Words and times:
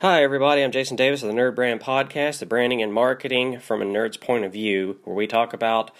Hi, 0.00 0.22
everybody. 0.22 0.62
I'm 0.62 0.70
Jason 0.70 0.96
Davis 0.96 1.24
of 1.24 1.28
the 1.28 1.34
Nerd 1.34 1.56
Brand 1.56 1.80
Podcast, 1.80 2.38
the 2.38 2.46
branding 2.46 2.80
and 2.80 2.94
marketing 2.94 3.58
from 3.58 3.82
a 3.82 3.84
nerd's 3.84 4.16
point 4.16 4.44
of 4.44 4.52
view, 4.52 5.00
where 5.02 5.16
we 5.16 5.26
talk 5.26 5.52
about, 5.52 5.90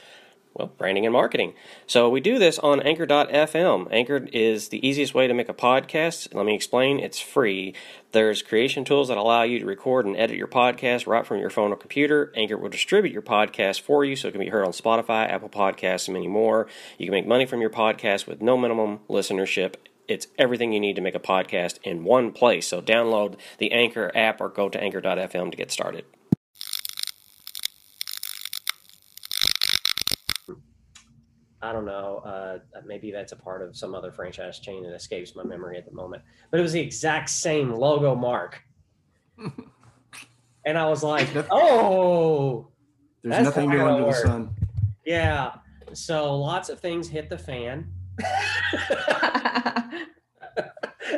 well, 0.55 0.71
branding 0.79 1.05
and 1.05 1.13
marketing. 1.13 1.55
So 1.89 2.09
we 2.09 2.21
do 2.21 2.39
this 2.39 2.61
on 2.61 2.81
Anchor.fm. 2.81 3.89
Anchor 3.91 4.29
is 4.33 4.69
the 4.69 4.87
easiest 4.87 5.15
way 5.15 5.27
to 5.27 5.35
make 5.35 5.49
a 5.49 5.53
podcast. 5.53 6.33
Let 6.33 6.47
me 6.47 6.55
explain 6.55 7.01
it's 7.01 7.19
free. 7.19 7.75
There's 8.13 8.41
creation 8.41 8.85
tools 8.85 9.09
that 9.09 9.19
allow 9.19 9.43
you 9.43 9.59
to 9.59 9.67
record 9.67 10.07
and 10.07 10.17
edit 10.17 10.37
your 10.37 10.47
podcast 10.47 11.09
right 11.09 11.27
from 11.27 11.41
your 11.41 11.51
phone 11.51 11.73
or 11.73 11.77
computer. 11.77 12.33
Anchor 12.37 12.57
will 12.57 12.69
distribute 12.69 13.13
your 13.13 13.23
podcast 13.23 13.81
for 13.81 14.05
you 14.05 14.15
so 14.15 14.29
it 14.29 14.31
can 14.31 14.41
be 14.41 14.51
heard 14.51 14.65
on 14.65 14.71
Spotify, 14.71 15.29
Apple 15.29 15.49
Podcasts, 15.49 16.07
and 16.07 16.15
many 16.15 16.29
more. 16.29 16.69
You 16.99 17.07
can 17.07 17.15
make 17.15 17.27
money 17.27 17.47
from 17.47 17.61
your 17.61 17.71
podcast 17.71 18.29
with 18.29 18.41
no 18.41 18.57
minimum 18.57 19.01
listenership 19.09 19.75
it's 20.09 20.27
everything 20.39 20.73
you 20.73 20.81
need 20.81 20.97
to 20.97 21.03
make 21.03 21.15
a 21.15 21.21
podcast 21.21 21.79
in 21.85 22.03
one 22.03 22.33
place. 22.33 22.67
So 22.67 22.81
download 22.81 23.37
the 23.59 23.71
Anchor 23.73 24.11
app 24.15 24.41
or 24.41 24.49
go 24.49 24.69
to 24.69 24.81
anchor.fm 24.81 25.51
to 25.51 25.57
get 25.57 25.71
started. 25.71 26.05
I 31.61 31.73
don't 31.73 31.85
know. 31.85 32.23
Uh, 32.25 32.59
maybe 32.87 33.11
that's 33.11 33.33
a 33.33 33.37
part 33.37 33.63
of 33.63 33.77
some 33.77 33.95
other 33.95 34.13
franchise 34.13 34.61
chain 34.61 34.85
that 34.85 34.95
escapes 34.95 35.35
my 35.35 35.43
memory 35.43 35.77
at 35.77 35.85
the 35.85 35.93
moment. 35.93 36.23
But 36.51 36.61
it 36.61 36.63
was 36.63 36.73
the 36.73 36.81
exact 36.81 37.29
same 37.29 37.75
logo 37.75 38.15
mark. 38.15 38.63
and 40.65 40.79
I 40.79 40.87
was 40.89 41.03
like, 41.03 41.29
oh. 41.51 42.69
There's 43.23 43.45
nothing 43.45 43.71
new 43.71 43.81
under 43.81 44.07
the 44.07 44.15
sun. 44.15 44.55
Yeah. 45.05 45.55
So 45.93 46.37
lots 46.37 46.69
of 46.69 46.79
things 46.81 47.09
hit 47.09 47.29
the 47.29 47.39
fan. 47.39 47.93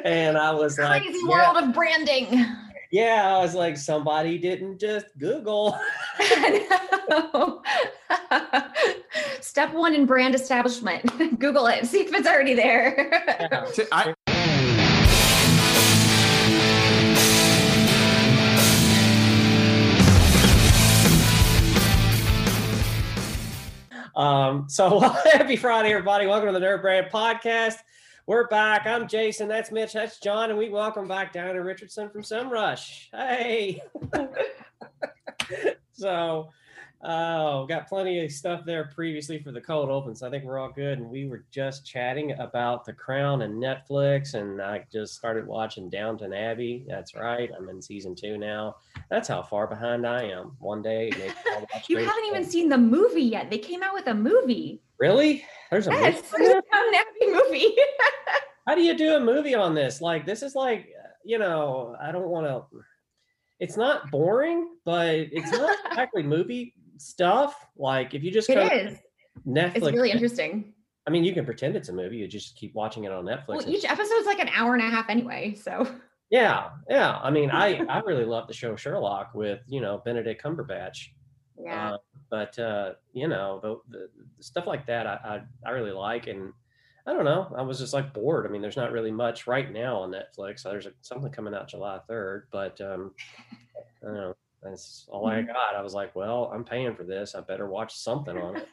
and 0.05 0.39
I 0.39 0.53
was 0.53 0.77
Crazy 0.77 0.89
like, 0.89 1.03
Crazy 1.03 1.25
world 1.25 1.55
yeah. 1.55 1.69
of 1.69 1.75
branding. 1.75 2.47
Yeah, 2.93 3.37
I 3.37 3.41
was 3.41 3.55
like, 3.55 3.77
somebody 3.77 4.39
didn't 4.39 4.79
just 4.79 5.07
Google. 5.19 5.79
Step 9.41 9.73
one 9.73 9.95
in 9.95 10.07
brand 10.07 10.35
establishment. 10.35 11.07
Google 11.39 11.67
it. 11.67 11.87
See 11.87 12.01
if 12.01 12.13
it's 12.13 12.27
already 12.27 12.55
there. 12.55 13.09
Yeah. 13.79 13.85
I, 13.93 14.15
Um, 24.17 24.67
so 24.69 24.99
happy 25.01 25.57
Friday, 25.57 25.91
everybody. 25.91 26.27
Welcome 26.27 26.53
to 26.53 26.59
the 26.59 26.65
Nerd 26.65 26.83
Brand 26.83 27.07
Podcast. 27.11 27.77
We're 28.27 28.47
back. 28.49 28.87
I'm 28.87 29.09
Jason. 29.09 29.49
That's 29.49 29.73
Mitch. 29.73 29.95
That's 29.95 30.21
John. 30.21 30.51
And 30.51 30.59
we 30.59 30.69
welcome 30.69 31.09
back 31.09 31.33
Diana 31.33 31.63
Richardson 31.63 32.11
from 32.11 32.23
Semrush. 32.23 33.09
Hey. 33.13 33.83
so 35.93 36.51
Oh, 37.03 37.65
got 37.65 37.89
plenty 37.89 38.23
of 38.23 38.31
stuff 38.31 38.63
there 38.67 38.91
previously 38.95 39.39
for 39.43 39.53
the 39.53 39.61
cold 39.61 39.89
open, 39.89 40.15
so 40.15 40.27
I 40.27 40.31
think 40.31 40.45
we're 40.45 40.59
all 40.59 40.71
good. 40.71 40.99
And 40.99 41.09
we 41.09 41.27
were 41.27 41.45
just 41.51 41.87
chatting 41.87 42.33
about 42.33 42.85
The 42.85 42.93
Crown 42.93 43.41
and 43.41 43.55
Netflix, 43.55 44.35
and 44.35 44.61
I 44.61 44.85
just 44.93 45.15
started 45.15 45.47
watching 45.47 45.89
Downton 45.89 46.35
Abbey. 46.35 46.85
That's 46.87 47.15
right, 47.15 47.51
I'm 47.57 47.71
in 47.71 47.81
season 47.81 48.15
two 48.15 48.37
now. 48.37 48.77
That's 49.09 49.29
how 49.29 49.41
far 49.43 49.67
behind 49.67 50.07
I 50.07 50.25
am. 50.25 50.57
One 50.59 50.83
day, 50.83 51.11
maybe 51.19 51.33
I'll 51.55 51.61
watch 51.73 51.85
you 51.89 51.97
haven't 51.97 52.27
even 52.27 52.45
seen 52.45 52.69
the 52.69 52.77
movie 52.77 53.23
yet. 53.23 53.49
They 53.49 53.59
came 53.59 53.83
out 53.83 53.95
with 53.95 54.07
a 54.09 54.15
movie. 54.15 54.83
really? 54.99 55.43
There's 55.71 55.87
a 55.89 55.93
Yes, 55.93 56.17
movie? 56.33 56.45
there's 56.45 56.59
a 56.59 56.63
Downton 56.71 56.95
Abbey 56.97 57.33
movie. 57.33 57.77
How 58.67 58.75
do 58.75 58.83
you 58.83 58.95
do 58.95 59.15
a 59.15 59.21
movie 59.21 59.55
on 59.55 59.75
this? 59.75 60.03
Like, 60.03 60.27
this 60.27 60.43
is 60.43 60.55
like, 60.55 60.89
you 61.25 61.39
know, 61.39 61.97
I 61.99 62.13
don't 62.13 62.29
want 62.29 62.47
to. 62.47 62.63
It's 63.59 63.79
not 63.79 64.11
boring, 64.11 64.69
but 64.85 65.15
it's 65.15 65.51
not 65.51 65.77
exactly 65.87 66.23
movie 66.23 66.75
stuff. 67.01 67.55
Like, 67.77 68.15
if 68.15 68.23
you 68.23 68.31
just 68.31 68.49
it 68.51 68.73
is. 68.73 68.99
Netflix, 69.47 69.77
It's 69.77 69.93
really 69.93 70.11
interesting. 70.11 70.75
I 71.07 71.11
mean, 71.11 71.25
you 71.25 71.33
can 71.33 71.45
pretend 71.45 71.77
it's 71.77 71.89
a 71.89 71.93
movie. 71.93 72.19
You 72.19 72.29
just 72.29 72.57
keep 72.57 72.75
watching 72.75 73.05
it 73.05 73.13
on 73.13 73.25
Netflix. 73.25 73.49
Well, 73.49 73.69
each 73.69 73.85
episode's 73.85 74.27
like 74.27 74.39
an 74.39 74.51
hour 74.55 74.75
and 74.75 74.83
a 74.83 74.89
half 74.89 75.09
anyway. 75.09 75.55
So 75.55 75.87
yeah, 76.31 76.71
yeah. 76.89 77.19
I 77.23 77.31
mean, 77.31 77.51
I 77.51 77.79
I 77.89 78.01
really 78.01 78.25
love 78.25 78.47
the 78.47 78.55
show 78.55 78.77
Sherlock 78.77 79.35
with 79.35 79.61
you 79.67 79.81
know 79.81 80.03
Benedict 80.05 80.43
Cumberbatch. 80.43 81.09
yeah. 81.59 81.93
Uh, 81.93 81.99
but 82.31 82.57
uh, 82.59 82.93
you 83.13 83.29
know, 83.29 83.59
the, 83.63 83.81
the, 83.99 84.09
the 84.37 84.43
stuff 84.43 84.67
like 84.67 84.87
that, 84.87 85.07
I, 85.07 85.43
I 85.65 85.69
I 85.69 85.73
really 85.73 85.93
like, 85.93 86.27
and 86.27 86.53
I 87.07 87.13
don't 87.13 87.25
know. 87.25 87.53
I 87.57 87.63
was 87.63 87.79
just 87.79 87.95
like 87.95 88.13
bored. 88.13 88.47
I 88.47 88.51
mean, 88.51 88.63
there's 88.63 88.77
not 88.77 88.93
really 88.93 89.11
much 89.11 89.47
right 89.47 89.73
now 89.73 89.97
on 89.97 90.13
Netflix. 90.13 90.63
There's 90.63 90.87
a, 90.87 90.93
something 91.01 91.31
coming 91.33 91.55
out 91.55 91.69
July 91.69 91.99
3rd, 92.09 92.43
but 92.53 92.81
um, 92.81 93.13
I 94.03 94.07
don't 94.07 94.15
know. 94.15 94.37
That's 94.63 95.07
all 95.11 95.27
I 95.27 95.43
got. 95.43 95.75
I 95.77 95.83
was 95.83 95.95
like, 95.95 96.15
well, 96.15 96.51
I'm 96.55 96.65
paying 96.65 96.95
for 96.95 97.03
this. 97.05 97.35
I 97.35 97.41
better 97.41 97.67
watch 97.67 97.97
something 97.97 98.37
on 98.37 98.57
it. 98.57 98.69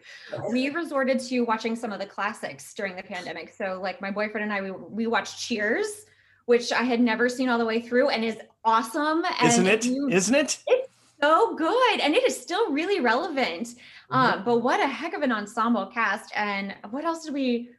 we 0.50 0.68
resorted 0.70 1.20
to 1.20 1.40
watching 1.42 1.74
some 1.76 1.92
of 1.92 2.00
the 2.00 2.06
classics 2.06 2.74
during 2.74 2.96
the 2.96 3.02
pandemic. 3.02 3.50
So 3.56 3.78
like 3.82 4.00
my 4.00 4.10
boyfriend 4.10 4.44
and 4.44 4.52
I, 4.52 4.60
we, 4.60 4.70
we 4.72 5.06
watched 5.06 5.40
Cheers, 5.40 6.04
which 6.46 6.70
I 6.72 6.82
had 6.82 7.00
never 7.00 7.28
seen 7.28 7.48
all 7.48 7.58
the 7.58 7.64
way 7.64 7.80
through 7.80 8.10
and 8.10 8.24
is 8.24 8.36
awesome. 8.64 9.22
And 9.40 9.48
isn't 9.48 9.66
it? 9.66 9.84
you- 9.86 10.08
Isn't 10.10 10.34
it? 10.34 10.58
It's 10.66 10.88
so 11.20 11.54
good 11.54 12.00
and 12.00 12.14
it 12.14 12.24
is 12.24 12.40
still 12.40 12.70
really 12.72 13.00
relevant 13.00 13.74
Mm-hmm. 14.10 14.14
um, 14.40 14.44
but 14.44 14.58
what 14.58 14.78
a 14.80 14.86
heck 14.86 15.14
of 15.14 15.22
an 15.22 15.32
ensemble 15.32 15.86
cast 15.86 16.32
and 16.36 16.74
what 16.90 17.02
else 17.04 17.24
did 17.24 17.32
we 17.32 17.70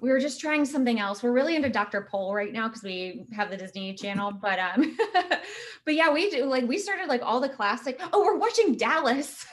we 0.00 0.08
were 0.08 0.18
just 0.20 0.40
trying 0.40 0.64
something 0.64 0.98
else 0.98 1.22
we're 1.22 1.32
really 1.32 1.56
into 1.56 1.68
dr 1.68 2.08
pol 2.10 2.32
right 2.32 2.54
now 2.54 2.68
because 2.68 2.82
we 2.82 3.26
have 3.34 3.50
the 3.50 3.56
disney 3.56 3.92
channel 3.92 4.32
but 4.32 4.58
um 4.58 4.96
but 5.86 5.94
yeah 5.94 6.12
we 6.12 6.28
do 6.28 6.44
like 6.44 6.66
we 6.68 6.76
started 6.76 7.08
like 7.08 7.22
all 7.22 7.40
the 7.40 7.48
classic 7.48 7.98
oh 8.12 8.22
we're 8.22 8.36
watching 8.36 8.74
dallas 8.76 9.46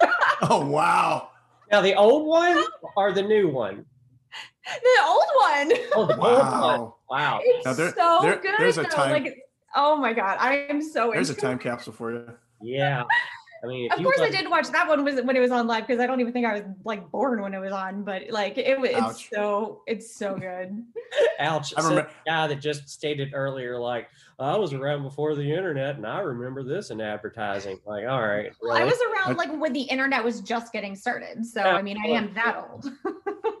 Oh 0.42 0.64
wow! 0.66 1.28
Now, 1.70 1.82
the 1.82 1.94
old 1.94 2.26
one 2.26 2.64
or 2.96 3.12
the 3.12 3.20
new 3.22 3.48
one? 3.48 3.84
the 4.64 5.02
old 5.06 5.24
one 5.36 5.72
Oh, 5.94 6.06
the 6.06 6.16
old 6.16 6.18
one. 6.18 6.18
Wow! 6.18 6.94
Wow. 7.10 7.40
it's 7.42 7.66
Now 7.66 7.74
there- 7.74 7.92
so 7.94 8.18
there- 8.22 8.36
good 8.40 8.54
there's 8.58 8.78
a 8.78 8.84
time- 8.84 9.22
like 9.24 9.36
oh 9.76 9.96
my 9.96 10.14
god 10.14 10.38
i 10.40 10.54
am 10.70 10.80
so 10.82 11.10
There's 11.12 11.28
a 11.28 11.34
time 11.34 11.56
it. 11.58 11.62
capsule 11.62 11.92
for 11.92 12.12
you. 12.12 12.32
Yeah. 12.62 13.04
I 13.62 13.66
mean, 13.66 13.86
if 13.86 13.92
Of 13.92 13.98
you 14.00 14.04
course, 14.04 14.18
I 14.20 14.24
love- 14.24 14.32
did 14.32 14.50
watch 14.50 14.68
that 14.68 14.88
one 14.88 15.04
was 15.04 15.20
when 15.22 15.36
it 15.36 15.40
was 15.40 15.50
on 15.50 15.66
live 15.66 15.86
because 15.86 16.00
I 16.00 16.06
don't 16.06 16.20
even 16.20 16.32
think 16.32 16.46
I 16.46 16.54
was 16.54 16.62
like 16.84 17.10
born 17.10 17.42
when 17.42 17.52
it 17.54 17.58
was 17.58 17.72
on, 17.72 18.04
but 18.04 18.22
like 18.30 18.56
it 18.56 18.80
was 18.80 18.90
it's 18.90 19.00
Ouch. 19.00 19.28
so 19.30 19.82
it's 19.86 20.14
so 20.14 20.34
good. 20.36 20.82
Ouch. 21.40 21.74
I 21.76 21.80
said 21.82 21.88
remember- 21.90 22.10
the 22.24 22.30
guy 22.30 22.46
that 22.46 22.60
just 22.60 22.88
stated 22.88 23.32
earlier, 23.34 23.78
like, 23.78 24.08
I 24.38 24.56
was 24.56 24.72
around 24.72 25.02
before 25.02 25.34
the 25.34 25.52
internet 25.54 25.96
and 25.96 26.06
I 26.06 26.20
remember 26.20 26.62
this 26.62 26.90
in 26.90 27.00
advertising. 27.02 27.78
Like, 27.84 28.06
all 28.08 28.22
right. 28.26 28.50
Well, 28.62 28.72
I 28.76 28.84
was 28.84 28.98
around 29.12 29.36
like 29.36 29.52
when 29.60 29.72
the 29.74 29.82
internet 29.82 30.24
was 30.24 30.40
just 30.40 30.72
getting 30.72 30.96
started, 30.96 31.44
so 31.44 31.60
Yeah, 31.60 31.74
I 31.76 31.82
mean 31.82 31.98
I 32.02 32.08
am 32.08 32.32
that 32.34 32.56
old. 32.56 32.90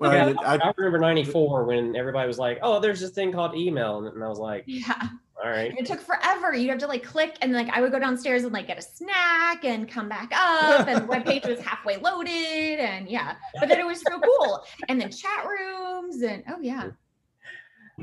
Well, 0.00 0.12
Yeah, 0.14 0.32
I, 0.42 0.56
I 0.56 0.72
remember 0.78 0.98
94 0.98 1.64
when 1.64 1.94
everybody 1.94 2.26
was 2.26 2.38
like, 2.38 2.58
oh, 2.62 2.80
there's 2.80 3.00
this 3.00 3.10
thing 3.10 3.32
called 3.32 3.54
email. 3.54 4.06
And 4.06 4.24
I 4.24 4.28
was 4.28 4.38
like, 4.38 4.64
yeah, 4.66 5.08
all 5.42 5.50
right. 5.50 5.72
it 5.76 5.86
took 5.86 6.00
forever. 6.00 6.54
You'd 6.54 6.70
have 6.70 6.78
to 6.78 6.86
like 6.86 7.02
click, 7.02 7.36
and 7.40 7.52
like 7.52 7.68
I 7.70 7.80
would 7.80 7.92
go 7.92 7.98
downstairs 7.98 8.44
and 8.44 8.52
like 8.52 8.66
get 8.66 8.78
a 8.78 8.82
snack 8.82 9.64
and 9.64 9.88
come 9.88 10.08
back 10.08 10.30
up, 10.32 10.86
and 10.86 11.02
the 11.02 11.12
webpage 11.12 11.48
was 11.48 11.60
halfway 11.60 11.96
loaded, 11.96 12.80
and 12.80 13.08
yeah, 13.08 13.36
but 13.58 13.68
then 13.68 13.80
it 13.80 13.86
was 13.86 14.02
so 14.02 14.20
cool. 14.20 14.64
And 14.88 15.00
then 15.00 15.10
chat 15.10 15.46
rooms, 15.46 16.22
and 16.22 16.42
oh 16.48 16.60
yeah, 16.60 16.90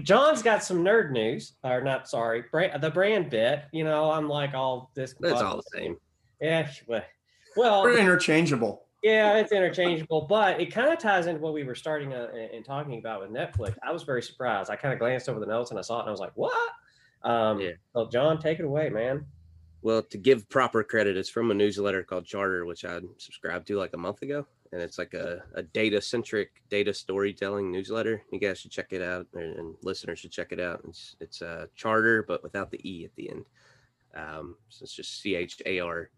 John's 0.04 0.42
got 0.42 0.64
some 0.64 0.84
nerd 0.84 1.12
news, 1.12 1.54
or 1.64 1.82
not, 1.82 2.08
sorry, 2.08 2.44
brand, 2.52 2.82
the 2.82 2.90
brand 2.90 3.30
bit. 3.30 3.64
You 3.72 3.84
know, 3.84 4.12
I'm 4.12 4.30
like 4.30 4.54
all 4.54 4.92
this. 4.94 5.16
It's 5.20 5.42
all 5.42 5.58
the 5.58 5.78
same. 5.78 5.98
Yeah. 6.42 6.70
Well, 6.88 7.04
well 7.56 7.84
we're 7.84 7.98
interchangeable. 7.98 8.84
Yeah, 9.04 9.38
it's 9.38 9.52
interchangeable, 9.52 10.22
but 10.22 10.60
it 10.60 10.74
kind 10.74 10.92
of 10.92 11.00
ties 11.00 11.28
into 11.28 11.40
what 11.40 11.54
we 11.54 11.64
were 11.64 11.76
starting 11.76 12.14
uh, 12.14 12.30
and 12.34 12.52
and 12.52 12.66
talking 12.66 13.00
about 13.00 13.22
with 13.22 13.32
Netflix. 13.32 13.76
I 13.84 13.92
was 13.92 14.04
very 14.04 14.22
surprised. 14.22 14.70
I 14.70 14.76
kind 14.76 14.94
of 14.94 15.00
glanced 15.00 15.30
over 15.30 15.40
the 15.40 15.46
notes 15.46 15.70
and 15.72 15.80
I 15.80 15.82
saw 15.82 15.98
it 15.98 16.02
and 16.02 16.10
I 16.10 16.12
was 16.12 16.20
like, 16.20 16.34
"What?" 16.36 16.72
Um, 17.24 17.60
Yeah. 17.60 17.72
So, 17.94 18.08
John, 18.10 18.40
take 18.40 18.60
it 18.60 18.66
away, 18.66 18.90
man. 18.90 19.26
Well, 19.82 20.02
to 20.04 20.18
give 20.18 20.50
proper 20.50 20.84
credit, 20.84 21.18
it's 21.18 21.30
from 21.30 21.52
a 21.52 21.54
newsletter 21.54 22.04
called 22.04 22.26
Chartr, 22.26 22.66
which 22.66 22.84
I 22.84 23.00
subscribed 23.18 23.68
to 23.68 23.78
like 23.78 23.94
a 23.94 23.98
month 23.98 24.22
ago. 24.22 24.46
And 24.74 24.82
it's 24.82 24.98
like 24.98 25.14
a, 25.14 25.44
a 25.56 25.64
data 25.64 26.02
centric 26.02 26.50
data 26.70 26.94
storytelling 26.94 27.72
newsletter. 27.72 28.22
You 28.34 28.40
guys 28.40 28.60
should 28.60 28.72
check 28.72 28.92
it 28.92 29.02
out, 29.02 29.26
and, 29.34 29.56
and 29.58 29.76
listeners 29.82 30.20
should 30.20 30.32
check 30.32 30.52
it 30.52 30.60
out. 30.60 30.82
It's 30.86 31.16
it's 31.22 31.42
uh, 31.42 31.68
Chartr, 31.78 32.24
but 32.28 32.44
without 32.44 32.70
the 32.70 32.82
E 32.90 33.06
at 33.06 33.16
the 33.16 33.30
end. 33.30 33.46
Um, 34.14 34.58
so 34.68 34.84
it's 34.84 34.94
just 34.94 35.22
C 35.22 35.36
H 35.36 35.62
A 35.66 35.80
R 35.80 36.10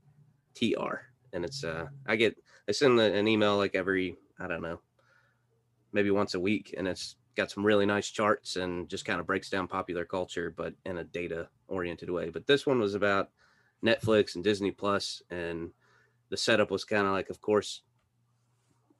T 0.56 0.74
R. 0.76 1.04
And 1.32 1.46
it's, 1.46 1.64
uh, 1.64 1.86
I 2.08 2.16
get, 2.16 2.36
I 2.68 2.72
send 2.72 2.98
the- 2.98 3.14
an 3.14 3.28
email 3.28 3.56
like 3.56 3.76
every, 3.76 4.16
I 4.40 4.48
don't 4.48 4.64
know, 4.64 4.80
maybe 5.92 6.10
once 6.10 6.34
a 6.34 6.40
week. 6.40 6.74
And 6.76 6.88
it's 6.88 7.18
got 7.40 7.50
some 7.50 7.66
really 7.66 7.86
nice 7.86 8.10
charts 8.10 8.58
and 8.58 8.90
just 8.90 9.06
kind 9.06 9.22
of 9.22 9.26
breaks 9.26 9.50
down 9.50 9.66
popular 9.66 10.04
culture, 10.04 10.54
but 10.56 10.74
in 10.86 10.98
a 10.98 11.06
data 11.06 11.48
oriented 11.70 12.10
way. 12.10 12.30
But 12.30 12.46
this 12.46 12.66
one 12.66 12.80
was 12.80 12.96
about 12.96 13.30
Netflix 13.84 14.36
and 14.36 14.44
Disney 14.44 14.72
Plus, 14.72 15.22
and 15.30 15.72
the 16.28 16.36
setup 16.36 16.70
was 16.70 16.84
kind 16.84 17.08
of 17.08 17.14
like, 17.14 17.30
of 17.30 17.40
course, 17.40 17.84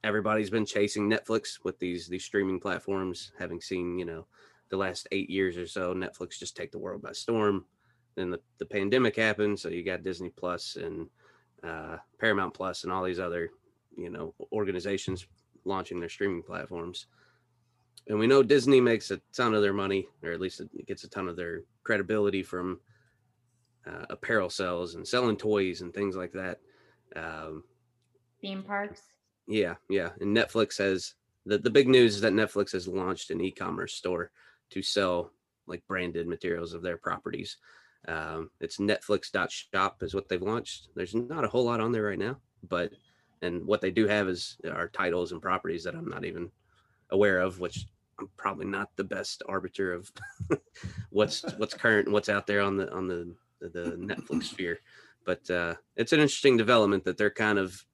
everybody's 0.02 0.48
been 0.48 0.64
chasing 0.64 1.10
Netflix 1.10 1.58
with 1.64 1.78
these 1.78 2.08
these 2.08 2.24
streaming 2.24 2.58
platforms, 2.58 3.32
having 3.38 3.60
seen 3.60 3.98
you 3.98 4.06
know 4.06 4.26
the 4.70 4.76
last 4.78 5.06
eight 5.12 5.28
years 5.28 5.58
or 5.58 5.66
so, 5.66 5.92
Netflix 5.92 6.38
just 6.38 6.56
take 6.56 6.72
the 6.72 6.78
world 6.78 7.02
by 7.02 7.12
storm. 7.12 7.66
then 8.14 8.30
the, 8.30 8.40
the 8.58 8.64
pandemic 8.64 9.16
happened, 9.16 9.58
so 9.60 9.68
you 9.68 9.84
got 9.84 10.02
Disney 10.02 10.30
Plus 10.30 10.76
and 10.76 11.08
uh, 11.62 11.98
Paramount 12.18 12.54
Plus 12.54 12.84
and 12.84 12.92
all 12.92 13.04
these 13.04 13.20
other 13.20 13.50
you 13.98 14.08
know 14.08 14.34
organizations 14.50 15.26
launching 15.66 16.00
their 16.00 16.08
streaming 16.08 16.42
platforms. 16.42 17.06
And 18.08 18.18
we 18.18 18.26
know 18.26 18.42
Disney 18.42 18.80
makes 18.80 19.10
a 19.10 19.20
ton 19.34 19.54
of 19.54 19.62
their 19.62 19.72
money, 19.72 20.08
or 20.22 20.32
at 20.32 20.40
least 20.40 20.60
it 20.60 20.86
gets 20.86 21.04
a 21.04 21.08
ton 21.08 21.28
of 21.28 21.36
their 21.36 21.62
credibility 21.84 22.42
from 22.42 22.80
uh, 23.86 24.06
apparel 24.10 24.50
sales 24.50 24.94
and 24.94 25.06
selling 25.06 25.36
toys 25.36 25.80
and 25.80 25.94
things 25.94 26.16
like 26.16 26.32
that. 26.32 26.58
Um, 27.14 27.64
Theme 28.40 28.62
parks. 28.62 29.02
yeah, 29.46 29.74
yeah. 29.88 30.10
And 30.20 30.36
Netflix 30.36 30.78
has 30.78 31.14
the, 31.46 31.58
the 31.58 31.70
big 31.70 31.88
news 31.88 32.16
is 32.16 32.20
that 32.22 32.32
Netflix 32.32 32.72
has 32.72 32.88
launched 32.88 33.30
an 33.30 33.40
e-commerce 33.40 33.94
store 33.94 34.30
to 34.70 34.82
sell 34.82 35.32
like 35.66 35.86
branded 35.86 36.26
materials 36.26 36.74
of 36.74 36.82
their 36.82 36.96
properties. 36.96 37.56
Um, 38.08 38.50
it's 38.60 38.78
netflix.shop 38.78 40.02
is 40.02 40.14
what 40.14 40.28
they've 40.28 40.40
launched. 40.40 40.88
There's 40.94 41.14
not 41.14 41.44
a 41.44 41.48
whole 41.48 41.64
lot 41.64 41.80
on 41.80 41.92
there 41.92 42.04
right 42.04 42.18
now, 42.18 42.38
but 42.68 42.92
and 43.42 43.66
what 43.66 43.80
they 43.80 43.90
do 43.90 44.06
have 44.06 44.28
is 44.28 44.56
our 44.70 44.88
titles 44.88 45.32
and 45.32 45.40
properties 45.40 45.84
that 45.84 45.94
I'm 45.94 46.08
not 46.08 46.24
even 46.24 46.50
aware 47.10 47.40
of, 47.40 47.60
which 47.60 47.86
I'm 48.18 48.28
probably 48.36 48.66
not 48.66 48.88
the 48.96 49.04
best 49.04 49.42
arbiter 49.48 49.92
of 49.92 50.10
what's 51.10 51.42
what's 51.56 51.74
current 51.74 52.06
and 52.06 52.12
what's 52.12 52.28
out 52.28 52.46
there 52.46 52.60
on 52.60 52.76
the 52.76 52.90
on 52.92 53.08
the 53.08 53.34
the 53.60 53.96
Netflix 53.98 54.44
sphere. 54.44 54.80
But 55.24 55.50
uh, 55.50 55.74
it's 55.96 56.12
an 56.12 56.20
interesting 56.20 56.56
development 56.56 57.04
that 57.04 57.16
they're 57.18 57.30
kind 57.30 57.58
of, 57.58 57.84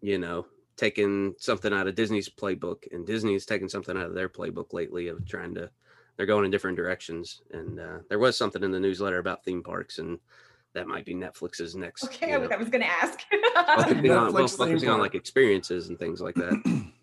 you 0.00 0.18
know, 0.18 0.46
taking 0.76 1.34
something 1.38 1.72
out 1.72 1.86
of 1.86 1.94
Disney's 1.94 2.28
playbook, 2.28 2.84
and 2.92 3.06
Disney's 3.06 3.46
taking 3.46 3.68
something 3.68 3.96
out 3.96 4.06
of 4.06 4.14
their 4.14 4.28
playbook 4.28 4.72
lately 4.72 5.08
of 5.08 5.26
trying 5.26 5.54
to. 5.54 5.70
They're 6.16 6.26
going 6.26 6.44
in 6.44 6.50
different 6.50 6.76
directions, 6.76 7.40
and 7.52 7.80
uh, 7.80 7.98
there 8.08 8.18
was 8.18 8.36
something 8.36 8.62
in 8.62 8.72
the 8.72 8.80
newsletter 8.80 9.18
about 9.18 9.44
theme 9.44 9.62
parks, 9.62 9.98
and 9.98 10.18
that 10.74 10.86
might 10.86 11.06
be 11.06 11.14
Netflix's 11.14 11.74
next. 11.74 12.04
Okay, 12.04 12.28
you 12.28 12.34
I 12.34 12.36
know, 12.36 12.40
was, 12.42 12.50
I 12.50 12.56
was 12.56 12.68
gonna 12.68 12.84
ask. 12.84 13.20
focusing 13.54 14.10
on, 14.10 14.32
well, 14.32 14.44
Netflix 14.44 14.50
theme 14.50 14.66
focusing 14.66 14.88
on 14.90 15.00
like 15.00 15.14
experiences 15.14 15.88
and 15.88 15.98
things 15.98 16.20
like 16.20 16.34
that. 16.36 16.90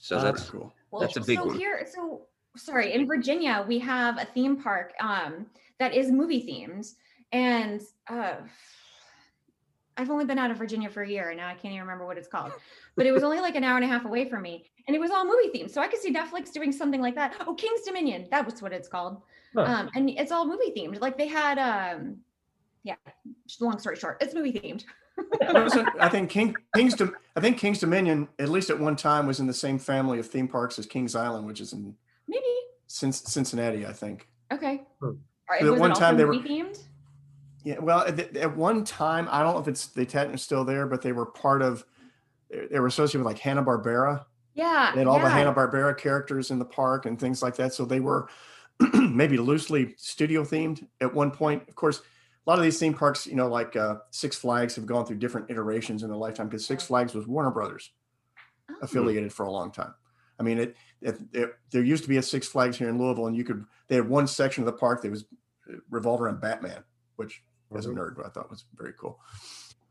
So 0.00 0.16
Uh, 0.16 0.24
that's 0.24 0.48
cool. 0.48 0.72
Well, 0.90 1.02
That's 1.02 1.16
a 1.16 1.20
big 1.20 1.38
so 1.38 1.46
one. 1.46 1.58
here, 1.58 1.86
so 1.88 2.22
sorry, 2.56 2.92
in 2.94 3.06
Virginia, 3.06 3.64
we 3.68 3.78
have 3.80 4.18
a 4.18 4.24
theme 4.24 4.56
park 4.56 4.92
um, 4.98 5.46
that 5.78 5.94
is 5.94 6.10
movie 6.10 6.42
themed, 6.42 6.94
and 7.32 7.80
uh, 8.08 8.36
I've 9.96 10.10
only 10.10 10.24
been 10.24 10.38
out 10.38 10.50
of 10.50 10.56
Virginia 10.56 10.88
for 10.90 11.02
a 11.02 11.08
year, 11.08 11.28
and 11.28 11.36
now 11.36 11.48
I 11.48 11.52
can't 11.52 11.66
even 11.74 11.80
remember 11.82 12.06
what 12.06 12.16
it's 12.16 12.26
called. 12.26 12.52
But 12.96 13.06
it 13.06 13.12
was 13.12 13.22
only 13.22 13.40
like 13.40 13.54
an 13.54 13.62
hour 13.62 13.76
and 13.76 13.84
a 13.84 13.88
half 13.88 14.04
away 14.06 14.28
from 14.28 14.42
me, 14.42 14.70
and 14.88 14.96
it 14.96 14.98
was 14.98 15.10
all 15.10 15.24
movie 15.24 15.50
themed, 15.56 15.70
so 15.70 15.80
I 15.80 15.86
could 15.86 16.00
see 16.00 16.12
Netflix 16.12 16.50
doing 16.50 16.72
something 16.72 17.00
like 17.02 17.14
that. 17.16 17.34
Oh, 17.46 17.54
King's 17.54 17.82
Dominion, 17.82 18.26
that 18.30 18.44
was 18.44 18.60
what 18.62 18.72
it's 18.72 18.88
called, 18.88 19.22
Huh. 19.54 19.62
um, 19.62 19.90
and 19.94 20.08
it's 20.10 20.32
all 20.32 20.46
movie 20.46 20.72
themed. 20.76 21.00
Like 21.00 21.18
they 21.18 21.28
had, 21.28 21.58
um, 21.58 22.16
yeah. 22.82 22.96
just 23.46 23.60
Long 23.60 23.78
story 23.78 23.96
short, 23.96 24.16
it's 24.22 24.34
movie 24.34 24.52
themed. 24.52 24.84
Wasn't- 25.52 25.88
I 26.00 26.08
think 26.08 26.30
King 26.30 26.54
King's 26.74 27.00
I 27.36 27.40
think 27.40 27.58
King's 27.58 27.78
Dominion, 27.78 28.28
at 28.38 28.48
least 28.48 28.70
at 28.70 28.78
one 28.78 28.96
time, 28.96 29.26
was 29.26 29.40
in 29.40 29.46
the 29.46 29.54
same 29.54 29.78
family 29.78 30.18
of 30.18 30.26
theme 30.26 30.48
parks 30.48 30.78
as 30.78 30.86
Kings 30.86 31.14
Island, 31.14 31.46
which 31.46 31.60
is 31.60 31.72
in 31.72 31.94
Maybe 32.28 32.44
Cin- 32.86 33.12
Cincinnati, 33.12 33.86
I 33.86 33.92
think. 33.92 34.28
okay. 34.52 34.82
Hmm. 35.00 35.06
All 35.06 35.16
right, 35.50 35.62
At 35.64 35.78
one 35.78 35.92
time 35.94 36.16
they 36.16 36.24
were- 36.24 36.34
themed? 36.34 36.78
Yeah, 37.64 37.78
well, 37.78 38.00
at, 38.00 38.36
at 38.36 38.56
one 38.56 38.84
time, 38.84 39.28
I 39.30 39.42
don't 39.42 39.54
know 39.54 39.60
if 39.60 39.68
it's 39.68 39.88
they 39.88 40.04
is 40.04 40.42
still 40.42 40.64
there, 40.64 40.86
but 40.86 41.02
they 41.02 41.12
were 41.12 41.26
part 41.26 41.60
of. 41.62 41.84
They 42.50 42.66
they 42.72 42.80
were 42.80 42.86
associated 42.86 43.18
with 43.18 43.26
like 43.34 43.38
Hanna 43.38 43.62
Barbera. 43.62 44.24
Yeah, 44.54 44.90
They 44.94 45.00
had 45.00 45.06
all 45.06 45.18
the 45.18 45.24
yeah. 45.26 45.30
Hanna 45.30 45.54
Barbera 45.54 45.96
characters 45.96 46.50
in 46.50 46.58
the 46.58 46.64
park 46.64 47.06
and 47.06 47.18
things 47.18 47.42
like 47.42 47.56
that. 47.56 47.72
So 47.74 47.84
they 47.84 48.00
were 48.00 48.28
maybe 48.94 49.36
loosely 49.38 49.94
studio 49.98 50.42
themed 50.42 50.86
at 51.00 51.12
one 51.14 51.30
point. 51.30 51.68
Of 51.68 51.74
course, 51.74 52.00
a 52.46 52.50
lot 52.50 52.58
of 52.58 52.64
these 52.64 52.78
theme 52.78 52.94
parks, 52.94 53.26
you 53.26 53.34
know, 53.36 53.48
like 53.48 53.76
uh, 53.76 53.96
Six 54.10 54.36
Flags, 54.36 54.74
have 54.76 54.86
gone 54.86 55.04
through 55.06 55.18
different 55.18 55.50
iterations 55.50 56.02
in 56.02 56.08
their 56.08 56.16
lifetime 56.16 56.48
because 56.48 56.66
Six 56.66 56.84
Flags 56.86 57.14
was 57.14 57.26
Warner 57.26 57.50
Brothers 57.50 57.90
Oh. 58.70 58.74
affiliated 58.82 59.32
for 59.32 59.44
a 59.44 59.50
long 59.50 59.70
time. 59.72 59.94
I 60.38 60.42
mean, 60.42 60.58
it, 60.58 60.76
it, 61.02 61.18
it 61.32 61.50
there 61.70 61.82
used 61.82 62.02
to 62.04 62.08
be 62.08 62.16
a 62.16 62.22
Six 62.22 62.48
Flags 62.48 62.78
here 62.78 62.88
in 62.88 62.98
Louisville, 62.98 63.26
and 63.26 63.36
you 63.36 63.44
could 63.44 63.64
they 63.88 63.96
had 63.96 64.08
one 64.08 64.26
section 64.26 64.62
of 64.62 64.66
the 64.66 64.72
park 64.72 65.02
that 65.02 65.10
was 65.10 65.24
uh, 65.70 65.76
revolved 65.90 66.22
around 66.22 66.40
Batman, 66.40 66.82
which 67.16 67.42
as 67.76 67.84
a 67.86 67.90
Mhm. 67.90 67.96
nerd, 67.96 68.24
I 68.26 68.30
thought 68.30 68.48
was 68.50 68.64
very 68.74 68.94
cool. 68.98 69.20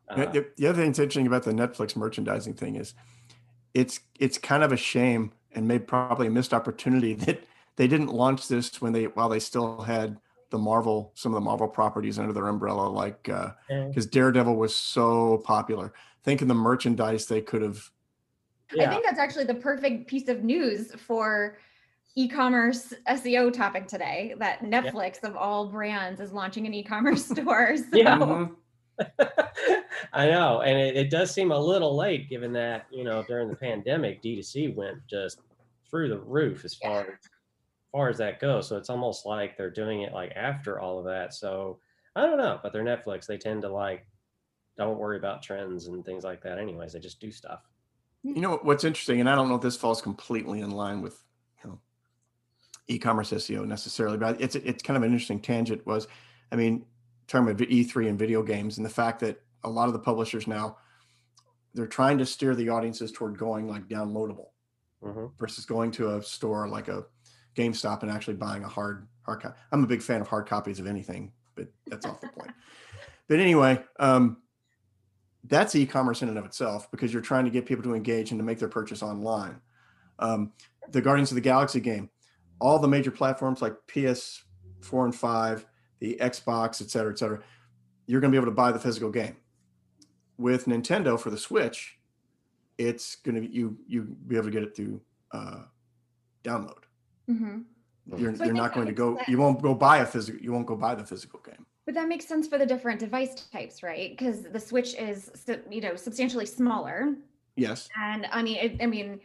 Uh, 0.07 0.25
The, 0.31 0.48
the 0.57 0.68
other 0.68 0.80
thing 0.81 0.88
that's 0.92 1.00
interesting 1.00 1.28
about 1.28 1.44
the 1.44 1.51
Netflix 1.51 1.96
merchandising 1.96 2.56
thing 2.56 2.78
is 2.78 2.96
it's 3.75 4.00
it's 4.18 4.38
kind 4.40 4.63
of 4.63 4.72
a 4.72 4.78
shame 4.78 5.34
and 5.51 5.68
maybe 5.68 5.84
probably 5.84 6.28
a 6.28 6.31
missed 6.31 6.54
opportunity 6.54 7.13
that 7.25 7.44
they 7.75 7.88
didn't 7.88 8.07
launch 8.07 8.48
this 8.48 8.81
when 8.81 8.94
they 8.94 9.06
while 9.06 9.30
they 9.30 9.40
still 9.40 9.81
had 9.81 10.19
the 10.50 10.57
Marvel 10.57 11.12
some 11.16 11.31
of 11.31 11.36
the 11.36 11.42
Marvel 11.42 11.68
properties 11.68 12.18
under 12.18 12.34
their 12.34 12.48
umbrella 12.48 12.88
like 12.88 13.28
yeah. 13.28 13.51
because 13.69 14.06
Daredevil 14.06 14.56
was 14.56 14.75
so 14.75 15.40
popular. 15.46 15.94
Think 16.24 16.42
of 16.42 16.48
the 16.48 16.54
merchandise 16.54 17.28
they 17.28 17.42
could 17.42 17.62
have 17.62 17.90
I 18.80 18.88
think 18.88 19.04
that's 19.04 19.19
actually 19.19 19.46
the 19.46 19.56
perfect 19.56 20.07
piece 20.07 20.28
of 20.28 20.44
news 20.44 20.94
for 20.94 21.57
e-commerce 22.16 22.94
SEO 23.07 23.51
topic 23.51 23.88
today. 23.88 24.36
That 24.38 24.62
Netflix 24.62 25.24
of 25.24 25.36
all 25.36 25.68
brands 25.68 26.22
is 26.22 26.31
launching 26.31 26.68
an 26.68 26.74
e-commerce 26.74 27.25
store. 27.30 27.78
So 27.78 27.84
Yeah. 27.94 28.18
Mhm. 28.18 28.56
I 30.13 30.28
know, 30.28 30.62
and 30.62 30.78
it, 30.78 30.98
it 30.98 31.10
does 31.10 31.31
seem 31.31 31.51
a 31.51 31.57
little 31.60 31.96
late, 31.96 32.30
given 32.30 32.51
that 32.54 32.86
you 32.92 33.06
know 33.06 33.24
during 33.24 33.50
the 33.50 33.56
pandemic, 33.56 34.22
D2C 34.22 34.75
went 34.75 35.00
just 35.07 35.40
through 35.90 36.10
the 36.10 36.19
roof 36.19 36.66
as 36.66 36.74
far 36.74 37.01
as 37.01 37.30
far 37.91 38.09
as 38.09 38.18
that 38.18 38.39
goes. 38.39 38.68
So 38.68 38.77
it's 38.77 38.89
almost 38.89 39.25
like 39.25 39.57
they're 39.57 39.69
doing 39.69 40.01
it 40.01 40.13
like 40.13 40.31
after 40.36 40.80
all 40.80 41.00
of 41.00 41.06
that. 41.06 41.33
So 41.33 41.80
I 42.15 42.25
don't 42.25 42.38
know, 42.38 42.59
but 42.62 42.74
they're 42.74 42.83
Netflix. 42.83 43.25
They 43.25 43.38
tend 43.38 43.62
to 43.63 43.69
like 43.69 44.06
don't 44.77 44.97
worry 44.97 45.18
about 45.18 45.44
trends 45.44 45.88
and 45.88 46.06
things 46.06 46.24
like 46.24 46.41
that. 46.44 46.57
Anyways, 46.57 46.94
they 46.94 47.00
just 47.00 47.19
do 47.19 47.31
stuff. 47.31 47.62
You 48.24 48.41
know 48.41 48.59
what's 48.63 48.83
interesting, 48.83 49.19
and 49.19 49.30
I 49.30 49.36
don't 49.36 49.50
know 49.50 49.56
if 49.56 49.62
this 49.62 49.77
falls 49.77 50.01
completely 50.01 50.62
in 50.62 50.71
line 50.71 51.01
with 51.01 51.21
you 51.63 51.69
know 51.69 51.80
e-commerce 52.88 53.31
SEO 53.31 53.65
necessarily, 53.65 54.18
but 54.18 54.39
it's 54.41 54.56
it's 54.56 54.83
kind 54.83 54.97
of 54.97 55.03
an 55.03 55.12
interesting 55.12 55.41
tangent. 55.41 55.86
Was 55.86 56.07
I 56.51 56.56
mean, 56.56 56.86
term 57.27 57.47
of 57.47 57.57
E3 57.57 58.09
and 58.09 58.19
video 58.19 58.44
games, 58.44 58.77
and 58.77 58.86
the 58.86 58.89
fact 58.89 59.19
that 59.21 59.41
a 59.63 59.69
lot 59.69 59.88
of 59.88 59.94
the 59.94 60.00
publishers 60.00 60.47
now 60.47 60.77
they're 61.74 61.88
trying 61.88 62.18
to 62.18 62.25
steer 62.25 62.56
the 62.56 62.69
audiences 62.69 63.12
toward 63.12 63.38
going 63.38 63.68
like 63.68 63.88
downloadable 63.88 64.47
hmm 65.03 65.27
versus 65.38 65.65
going 65.65 65.91
to 65.91 66.15
a 66.15 66.21
store 66.21 66.68
like 66.68 66.88
a 66.88 67.06
GameStop 67.60 68.04
and 68.04 68.12
actually 68.12 68.36
buying 68.36 68.64
a 68.64 68.68
hard 68.68 69.08
hard 69.24 69.42
copy. 69.42 69.56
I'm 69.72 69.84
a 69.84 69.88
big 69.88 70.02
fan 70.02 70.22
of 70.22 70.28
hard 70.28 70.48
copies 70.48 70.80
of 70.80 70.88
anything, 70.88 71.32
but 71.56 71.68
that's 71.88 72.06
off 72.06 72.22
the 72.22 72.28
point. 72.28 72.51
But 73.28 73.39
anyway, 73.39 73.84
um, 74.00 74.38
that's 75.44 75.75
e-commerce 75.75 76.24
in 76.24 76.30
and 76.30 76.38
of 76.39 76.46
itself 76.46 76.89
because 76.89 77.13
you're 77.13 77.22
trying 77.22 77.46
to 77.46 77.51
get 77.51 77.68
people 77.68 77.84
to 77.84 77.94
engage 77.94 78.32
and 78.32 78.39
to 78.39 78.44
make 78.44 78.58
their 78.58 78.68
purchase 78.68 79.04
online. 79.04 79.62
Um, 80.18 80.51
the 80.89 81.00
Guardians 81.00 81.30
of 81.30 81.36
the 81.36 81.42
Galaxy 81.42 81.80
game, 81.80 82.10
all 82.60 82.80
the 82.80 82.88
major 82.88 83.12
platforms 83.12 83.62
like 83.62 83.75
PS4 83.88 85.06
and 85.06 85.16
5, 85.16 85.66
the 86.00 86.18
Xbox, 86.20 86.82
et 86.82 86.89
cetera, 86.89 87.12
et 87.12 87.20
cetera, 87.20 87.39
you're 88.08 88.20
going 88.20 88.32
to 88.32 88.36
be 88.36 88.42
able 88.42 88.51
to 88.51 88.56
buy 88.56 88.72
the 88.72 88.80
physical 88.80 89.12
game. 89.12 89.38
With 90.39 90.66
Nintendo 90.66 91.20
for 91.20 91.30
the 91.30 91.38
Switch, 91.38 92.00
it's 92.80 93.16
going 93.18 93.36
to 93.36 93.42
be 93.42 93.48
you 93.48 93.78
you 93.88 94.04
be 94.25 94.38
able 94.38 94.46
to 94.46 94.51
get 94.51 94.63
it 94.63 94.75
through 94.75 95.01
uh, 95.32 95.66
download. 96.44 96.88
Mhm. 97.29 97.63
You're, 98.17 98.36
So 98.36 98.43
you're 98.45 98.53
not 98.55 98.74
going 98.74 98.88
to 98.88 98.93
go. 98.93 99.17
sense. 99.17 99.27
You 99.29 99.38
won't 99.38 99.62
go 99.62 99.75
buy 99.75 100.00
a 100.00 100.05
physical. 100.05 100.41
You 100.41 100.51
won't 100.51 100.65
go 100.65 100.75
buy 100.75 100.95
the 100.95 101.05
physical 101.05 101.39
game. 101.45 101.65
But 101.86 101.93
that 101.95 102.07
makes 102.07 102.25
sense 102.25 102.48
for 102.48 102.57
the 102.57 102.65
different 102.65 103.00
device 103.00 103.36
types, 103.51 103.83
right? 103.83 104.12
Because 104.17 104.43
the 104.43 104.59
Switch 104.59 104.95
is 104.95 105.31
you 105.69 105.81
know 105.81 105.95
substantially 105.95 106.45
smaller, 106.45 107.15
Yes. 107.55 107.88
and 108.01 108.25
I 108.31 108.41
mean, 108.41 108.57
it, 108.57 108.81
I 108.81 108.86
mean, 108.88 109.19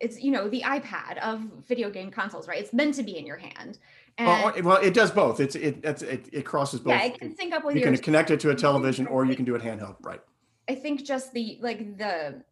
it's 0.00 0.20
you 0.22 0.30
know 0.30 0.48
the 0.48 0.62
iPad 0.62 1.18
of 1.18 1.40
video 1.66 1.90
game 1.90 2.10
consoles, 2.10 2.46
right? 2.48 2.58
It's 2.60 2.72
meant 2.72 2.94
to 2.94 3.02
be 3.02 3.16
in 3.18 3.26
your 3.26 3.36
hand, 3.38 3.78
and 4.18 4.26
Well, 4.28 4.62
well, 4.62 4.76
it 4.82 4.94
does 4.94 5.10
both. 5.10 5.40
It's 5.40 5.56
it 5.56 5.78
it's, 5.82 6.02
it, 6.02 6.28
it 6.32 6.44
crosses 6.44 6.80
both. 6.80 6.92
yeah, 6.92 7.04
it 7.06 7.18
can 7.18 7.34
sync 7.36 7.52
up 7.54 7.64
with 7.64 7.74
you 7.76 7.80
your 7.80 7.92
can 7.92 8.00
connect 8.02 8.30
it 8.30 8.40
to 8.40 8.50
a 8.50 8.54
television, 8.54 9.06
or 9.08 9.24
you 9.24 9.34
can 9.34 9.44
do 9.44 9.54
it 9.54 9.62
handheld. 9.62 9.96
Right. 10.02 10.20
I 10.68 10.74
think 10.74 11.04
just 11.04 11.32
the 11.32 11.58
like 11.62 11.96
the 11.98 12.42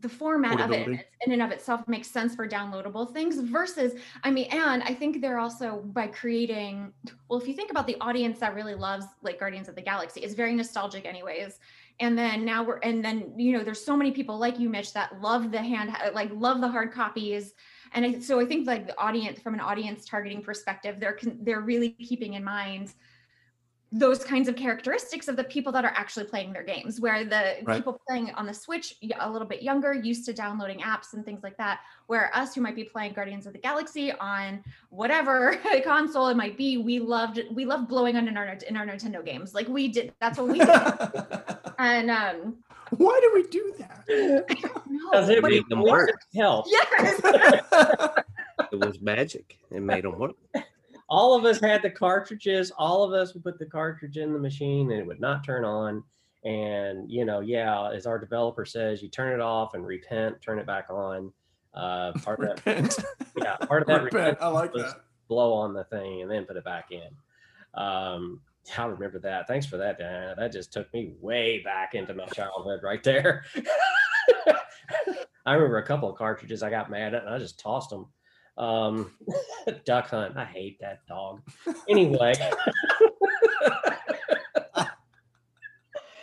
the 0.00 0.08
format 0.08 0.60
of 0.60 0.72
it 0.72 0.86
in 0.86 1.32
and 1.32 1.42
of 1.42 1.50
itself 1.50 1.86
makes 1.86 2.08
sense 2.08 2.34
for 2.34 2.48
downloadable 2.48 3.12
things 3.12 3.40
versus 3.40 3.94
I 4.24 4.30
mean 4.30 4.48
and 4.50 4.82
I 4.82 4.94
think 4.94 5.20
they're 5.20 5.38
also 5.38 5.82
by 5.86 6.06
creating 6.08 6.92
well 7.28 7.40
if 7.40 7.48
you 7.48 7.54
think 7.54 7.70
about 7.70 7.86
the 7.86 7.96
audience 8.00 8.38
that 8.40 8.54
really 8.54 8.74
loves 8.74 9.06
like 9.22 9.38
Guardians 9.38 9.68
of 9.68 9.74
the 9.74 9.82
Galaxy 9.82 10.20
it's 10.20 10.34
very 10.34 10.54
nostalgic 10.54 11.06
anyways. 11.06 11.58
And 11.98 12.18
then 12.18 12.44
now 12.44 12.62
we're 12.62 12.78
and 12.78 13.02
then 13.04 13.32
you 13.38 13.52
know 13.52 13.64
there's 13.64 13.82
so 13.82 13.96
many 13.96 14.10
people 14.10 14.38
like 14.38 14.58
you 14.58 14.68
Mitch 14.68 14.92
that 14.92 15.20
love 15.22 15.50
the 15.50 15.62
hand 15.62 15.96
like 16.12 16.30
love 16.32 16.60
the 16.60 16.68
hard 16.68 16.92
copies. 16.92 17.54
And 17.92 18.04
I, 18.04 18.18
so 18.18 18.38
I 18.38 18.44
think 18.44 18.66
like 18.66 18.86
the 18.86 18.98
audience 19.00 19.40
from 19.40 19.54
an 19.54 19.60
audience 19.60 20.04
targeting 20.04 20.42
perspective 20.42 21.00
they're 21.00 21.18
they're 21.40 21.62
really 21.62 21.90
keeping 21.90 22.34
in 22.34 22.44
mind 22.44 22.92
those 23.92 24.24
kinds 24.24 24.48
of 24.48 24.56
characteristics 24.56 25.28
of 25.28 25.36
the 25.36 25.44
people 25.44 25.70
that 25.72 25.84
are 25.84 25.92
actually 25.94 26.24
playing 26.26 26.52
their 26.52 26.64
games 26.64 27.00
where 27.00 27.24
the 27.24 27.56
Right. 27.62 27.76
people 27.76 28.00
playing 28.08 28.32
on 28.34 28.44
the 28.44 28.52
switch 28.52 28.96
a 29.20 29.30
little 29.30 29.46
bit 29.46 29.62
younger 29.62 29.94
used 29.94 30.24
to 30.26 30.32
downloading 30.32 30.80
apps 30.80 31.12
and 31.14 31.24
things 31.24 31.42
like 31.44 31.56
that 31.58 31.80
where 32.08 32.30
us 32.36 32.54
who 32.54 32.60
might 32.60 32.74
be 32.74 32.82
playing 32.84 33.12
guardians 33.12 33.46
of 33.46 33.52
the 33.52 33.58
galaxy 33.60 34.10
on 34.12 34.62
whatever 34.90 35.56
console 35.84 36.26
it 36.28 36.36
might 36.36 36.56
be 36.56 36.78
we 36.78 36.98
loved 36.98 37.40
we 37.52 37.64
loved 37.64 37.86
blowing 37.88 38.16
on 38.16 38.26
in 38.26 38.36
our 38.36 38.46
in 38.68 38.76
our 38.76 38.84
nintendo 38.84 39.24
games 39.24 39.54
like 39.54 39.68
we 39.68 39.86
did 39.86 40.12
that's 40.20 40.36
what 40.36 40.48
we 40.48 40.58
did 40.58 40.68
and 41.78 42.10
um 42.10 42.56
Why 42.96 43.18
do 43.22 43.30
we 43.34 43.42
do 43.48 43.74
that? 43.78 44.04
no, 44.88 45.10
Because 45.10 45.28
it 45.28 45.42
but- 45.42 45.50
made 45.50 45.68
them 45.68 45.82
work. 45.82 46.20
Help. 46.34 46.66
yes 46.68 47.20
It 48.72 48.76
was 48.80 49.00
magic. 49.00 49.58
It 49.70 49.80
made 49.82 50.04
them 50.04 50.18
work. 50.18 50.34
All 51.08 51.34
of 51.34 51.44
us 51.44 51.60
had 51.60 51.82
the 51.82 51.90
cartridges 51.90 52.72
all 52.78 53.02
of 53.04 53.12
us 53.12 53.34
would 53.34 53.44
put 53.44 53.58
the 53.58 53.66
cartridge 53.66 54.16
in 54.16 54.32
the 54.32 54.38
machine 54.38 54.90
and 54.90 55.00
it 55.00 55.06
would 55.06 55.20
not 55.20 55.44
turn 55.44 55.64
on 55.64 56.02
and 56.44 57.10
you 57.10 57.24
know 57.24 57.40
yeah 57.40 57.90
as 57.90 58.06
our 58.06 58.18
developer 58.18 58.64
says 58.64 59.02
you 59.02 59.08
turn 59.08 59.32
it 59.32 59.40
off 59.40 59.74
and 59.74 59.86
repent 59.86 60.40
turn 60.42 60.58
it 60.58 60.66
back 60.66 60.88
on 60.90 61.32
uh 61.74 62.12
part 62.24 62.40
of 62.42 62.62
that 62.64 63.04
yeah 63.36 63.56
part 63.56 63.82
of 63.82 63.88
that 63.88 64.02
Repent. 64.02 64.38
I 64.40 64.48
like 64.48 64.72
that. 64.74 65.02
blow 65.28 65.52
on 65.52 65.74
the 65.74 65.84
thing 65.84 66.22
and 66.22 66.30
then 66.30 66.44
put 66.44 66.56
it 66.56 66.64
back 66.64 66.90
in 66.90 67.80
um 67.80 68.40
I 68.76 68.84
remember 68.86 69.20
that. 69.20 69.46
Thanks 69.46 69.64
for 69.64 69.76
that, 69.76 69.96
Diana. 69.98 70.34
That 70.36 70.50
just 70.50 70.72
took 70.72 70.92
me 70.92 71.14
way 71.20 71.60
back 71.62 71.94
into 71.94 72.14
my 72.14 72.26
childhood 72.26 72.80
right 72.82 73.02
there. 73.02 73.44
I 75.46 75.54
remember 75.54 75.78
a 75.78 75.86
couple 75.86 76.10
of 76.10 76.16
cartridges 76.18 76.62
I 76.64 76.70
got 76.70 76.90
mad 76.90 77.14
at 77.14 77.24
and 77.24 77.32
I 77.32 77.38
just 77.38 77.60
tossed 77.60 77.90
them. 77.90 78.06
Um, 78.58 79.10
duck 79.84 80.08
hunt. 80.08 80.36
I 80.36 80.44
hate 80.44 80.78
that 80.80 81.06
dog. 81.06 81.42
Anyway, 81.88 82.32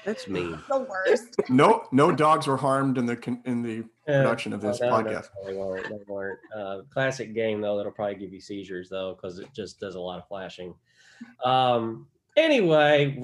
That's 0.05 0.27
mean. 0.27 0.59
the 0.69 0.79
worst 0.79 1.35
No, 1.49 1.85
no 1.93 2.11
dogs 2.11 2.45
were 2.47 2.57
harmed 2.57 2.97
in 2.97 3.05
the 3.05 3.15
con- 3.15 3.41
in 3.45 3.61
the 3.61 3.85
production 4.05 4.51
of 4.51 4.59
this 4.59 4.81
Oh, 4.81 4.89
no, 4.89 4.99
no, 5.01 5.09
podcast. 5.09 5.27
they 5.45 5.53
weren't. 5.55 5.87
They 5.87 5.99
weren't. 6.07 6.39
Uh, 6.53 6.81
classic 6.91 7.33
game 7.33 7.61
though. 7.61 7.77
That'll 7.77 7.93
probably 7.93 8.15
give 8.15 8.33
you 8.33 8.41
seizures 8.41 8.89
though, 8.89 9.13
because 9.15 9.39
it 9.39 9.47
just 9.55 9.79
does 9.79 9.95
a 9.95 9.99
lot 10.01 10.19
of 10.19 10.27
flashing. 10.27 10.73
Um. 11.43 12.07
Anyway, 12.35 13.23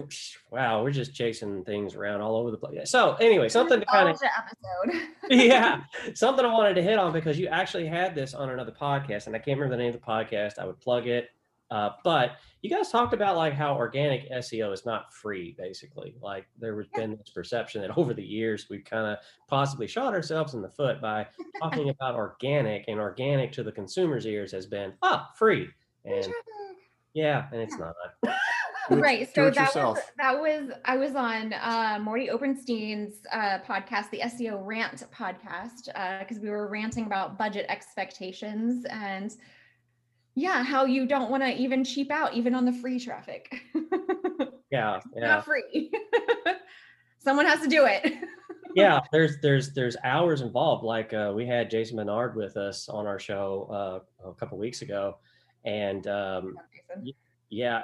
wow, 0.51 0.83
we're 0.83 0.91
just 0.91 1.15
chasing 1.15 1.63
things 1.63 1.95
around 1.95 2.21
all 2.21 2.35
over 2.35 2.51
the 2.51 2.57
place. 2.57 2.91
So 2.91 3.15
anyway, 3.15 3.49
something 3.49 3.79
to 3.79 3.85
kind 3.87 4.09
of 4.09 4.19
episode 4.21 5.01
yeah, 5.29 5.83
something 6.13 6.45
I 6.45 6.53
wanted 6.53 6.75
to 6.75 6.83
hit 6.83 6.99
on 6.99 7.11
because 7.11 7.39
you 7.39 7.47
actually 7.47 7.87
had 7.87 8.13
this 8.13 8.35
on 8.35 8.49
another 8.49 8.71
podcast, 8.71 9.25
and 9.25 9.35
I 9.35 9.39
can't 9.39 9.59
remember 9.59 9.75
the 9.75 9.83
name 9.83 9.93
of 9.95 9.99
the 9.99 10.05
podcast. 10.05 10.59
I 10.59 10.65
would 10.65 10.79
plug 10.79 11.07
it, 11.07 11.29
uh, 11.71 11.91
but 12.03 12.33
you 12.61 12.69
guys 12.69 12.89
talked 12.89 13.13
about 13.13 13.35
like 13.35 13.53
how 13.53 13.75
organic 13.75 14.29
SEO 14.31 14.73
is 14.73 14.85
not 14.85 15.11
free. 15.13 15.55
Basically, 15.57 16.15
like 16.21 16.47
there 16.59 16.75
has 16.77 16.87
been 16.93 17.11
this 17.11 17.29
perception 17.29 17.81
that 17.81 17.97
over 17.97 18.13
the 18.13 18.23
years 18.23 18.67
we've 18.69 18.85
kind 18.85 19.07
of 19.07 19.17
possibly 19.47 19.87
shot 19.87 20.13
ourselves 20.13 20.53
in 20.53 20.61
the 20.61 20.69
foot 20.69 21.01
by 21.01 21.25
talking 21.59 21.89
about 21.89 22.13
organic, 22.13 22.85
and 22.87 22.99
organic 22.99 23.51
to 23.53 23.63
the 23.63 23.71
consumer's 23.71 24.27
ears 24.27 24.51
has 24.51 24.67
been 24.67 24.93
ah 25.01 25.31
free, 25.35 25.67
and 26.05 26.31
yeah, 27.13 27.47
and 27.51 27.61
it's 27.61 27.77
not. 27.77 27.95
Right 28.89 29.33
so 29.33 29.49
that 29.49 29.55
yourself. 29.55 29.97
was 29.97 30.03
that 30.17 30.39
was 30.39 30.71
i 30.85 30.97
was 30.97 31.15
on 31.15 31.53
uh 31.53 31.99
mordy 31.99 32.29
oberstein's 32.29 33.17
uh 33.31 33.59
podcast 33.59 34.09
the 34.09 34.19
seo 34.21 34.59
rant 34.65 35.03
podcast 35.15 35.89
uh 35.95 36.19
because 36.19 36.39
we 36.39 36.49
were 36.49 36.67
ranting 36.67 37.05
about 37.05 37.37
budget 37.37 37.65
expectations 37.69 38.85
and 38.89 39.35
yeah 40.35 40.63
how 40.63 40.85
you 40.85 41.05
don't 41.05 41.29
want 41.29 41.43
to 41.43 41.55
even 41.55 41.83
cheap 41.83 42.11
out 42.11 42.33
even 42.33 42.55
on 42.55 42.65
the 42.65 42.73
free 42.73 42.99
traffic 42.99 43.61
Yeah, 44.71 44.99
yeah. 45.15 45.27
not 45.27 45.45
free 45.45 45.91
someone 47.19 47.45
has 47.45 47.59
to 47.61 47.67
do 47.67 47.85
it 47.85 48.13
yeah 48.75 48.99
there's 49.11 49.39
there's 49.41 49.73
there's 49.73 49.97
hours 50.03 50.41
involved 50.41 50.83
like 50.83 51.11
uh, 51.13 51.31
we 51.35 51.45
had 51.47 51.71
jason 51.71 51.95
barnard 51.95 52.35
with 52.35 52.55
us 52.55 52.87
on 52.87 53.07
our 53.07 53.17
show 53.19 54.03
uh, 54.23 54.29
a 54.29 54.33
couple 54.35 54.57
weeks 54.59 54.83
ago 54.83 55.17
and 55.65 56.05
um, 56.07 56.55
yeah 57.03 57.13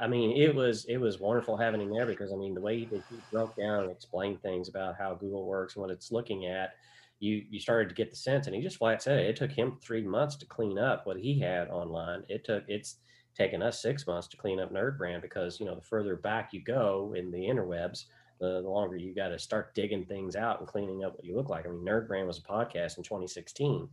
i 0.01 0.07
mean 0.07 0.35
it 0.35 0.53
was 0.53 0.85
it 0.85 0.97
was 0.97 1.19
wonderful 1.19 1.57
having 1.57 1.81
him 1.81 1.91
there 1.91 2.05
because 2.05 2.31
i 2.31 2.35
mean 2.35 2.53
the 2.53 2.61
way 2.61 2.85
that 2.85 3.01
he 3.09 3.15
broke 3.31 3.55
down 3.55 3.83
and 3.83 3.91
explained 3.91 4.41
things 4.41 4.69
about 4.69 4.95
how 4.97 5.13
google 5.15 5.45
works 5.45 5.75
and 5.75 5.81
what 5.81 5.91
it's 5.91 6.11
looking 6.11 6.45
at 6.45 6.71
you 7.19 7.43
you 7.49 7.59
started 7.59 7.89
to 7.89 7.95
get 7.95 8.09
the 8.09 8.15
sense 8.15 8.47
and 8.47 8.55
he 8.55 8.61
just 8.61 8.77
flat 8.77 9.01
said 9.01 9.19
it, 9.19 9.29
it 9.29 9.35
took 9.35 9.51
him 9.51 9.77
three 9.81 10.03
months 10.03 10.35
to 10.35 10.45
clean 10.45 10.77
up 10.77 11.05
what 11.05 11.17
he 11.17 11.39
had 11.39 11.69
online. 11.69 12.23
It 12.27 12.43
took 12.43 12.63
it's 12.67 12.97
taken 13.35 13.61
us 13.61 13.81
six 13.81 14.07
months 14.07 14.27
to 14.29 14.37
clean 14.37 14.59
up 14.59 14.71
nerd 14.71 14.97
brand 14.97 15.21
because 15.21 15.59
you 15.59 15.65
know 15.65 15.75
the 15.75 15.81
further 15.81 16.15
back 16.15 16.53
you 16.53 16.61
go 16.61 17.13
in 17.17 17.31
the 17.31 17.39
interwebs 17.39 18.05
the, 18.39 18.61
the 18.61 18.69
longer 18.69 18.97
you 18.97 19.15
got 19.15 19.29
to 19.29 19.39
start 19.39 19.73
digging 19.73 20.05
things 20.05 20.35
out 20.35 20.59
and 20.59 20.67
cleaning 20.67 21.05
up 21.05 21.15
what 21.15 21.25
you 21.25 21.35
look 21.35 21.49
like. 21.49 21.65
I 21.65 21.69
mean 21.69 21.85
nerd 21.85 22.07
brand 22.07 22.27
was 22.27 22.37
a 22.37 22.41
podcast 22.41 22.97
in 22.97 23.03
2016 23.03 23.87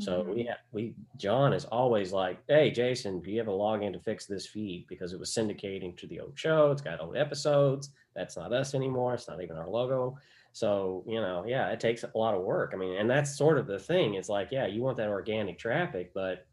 so 0.00 0.22
Mhm. 0.22 0.34
we 0.34 0.44
ha- 0.44 0.58
we 0.72 0.94
John 1.16 1.52
is 1.52 1.64
always 1.66 2.12
like, 2.12 2.40
"Hey 2.48 2.70
Jason, 2.70 3.20
do 3.20 3.30
you 3.30 3.38
have 3.38 3.48
a 3.48 3.52
login 3.52 3.92
to 3.92 4.00
fix 4.00 4.26
this 4.26 4.46
feed 4.48 4.86
because 4.88 5.12
it 5.12 5.20
was 5.20 5.30
syndicating 5.34 5.96
to 5.98 6.06
the 6.06 6.20
old 6.20 6.38
show? 6.38 6.70
It's 6.70 6.82
got 6.82 7.00
old 7.00 7.16
episodes. 7.16 7.90
That's 8.14 8.36
not 8.36 8.52
us 8.52 8.74
anymore. 8.74 9.14
It's 9.14 9.28
not 9.28 9.42
even 9.42 9.56
our 9.56 9.68
logo." 9.68 10.16
So 10.52 11.04
you 11.06 11.20
know, 11.20 11.44
yeah, 11.46 11.68
it 11.70 11.80
takes 11.80 12.02
a 12.02 12.10
lot 12.14 12.34
of 12.34 12.42
work. 12.42 12.72
I 12.74 12.76
mean, 12.78 12.96
and 12.96 13.08
that's 13.10 13.36
sort 13.36 13.58
of 13.58 13.66
the 13.66 13.78
thing. 13.78 14.14
It's 14.14 14.28
like, 14.28 14.48
yeah, 14.50 14.66
you 14.66 14.82
want 14.82 14.96
that 14.96 15.08
organic 15.08 15.58
traffic, 15.58 16.12
but 16.14 16.46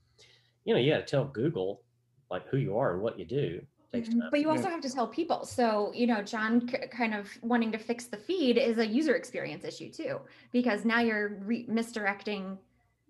you 0.66 0.74
know, 0.74 0.80
you 0.80 0.92
got 0.92 1.00
to 1.00 1.06
tell 1.06 1.26
Google 1.26 1.84
like 2.30 2.48
who 2.48 2.58
you 2.58 2.78
are 2.78 2.94
and 2.94 3.02
what 3.02 3.18
you 3.20 3.26
do. 3.26 3.62
It 3.66 3.98
takes 3.98 4.10
Mhm. 4.10 4.20
time. 4.20 4.30
But 4.32 4.42
you 4.42 4.50
also 4.50 4.70
have 4.70 4.82
to 4.82 4.90
tell 4.90 5.08
people. 5.08 5.46
So, 5.46 5.92
you 5.94 6.08
know, 6.08 6.22
John 6.22 6.68
k- 6.68 6.88
kind 6.90 7.14
of 7.16 7.30
wanting 7.42 7.72
to 7.72 7.78
fix 7.78 8.06
the 8.08 8.18
feed 8.18 8.58
is 8.58 8.78
a 8.78 8.86
user 8.86 9.16
experience 9.16 9.64
issue 9.64 9.92
too, 9.92 10.22
because 10.52 10.86
now 10.86 11.00
you're 11.00 11.30
re- 11.40 11.66
misdirecting 11.68 12.60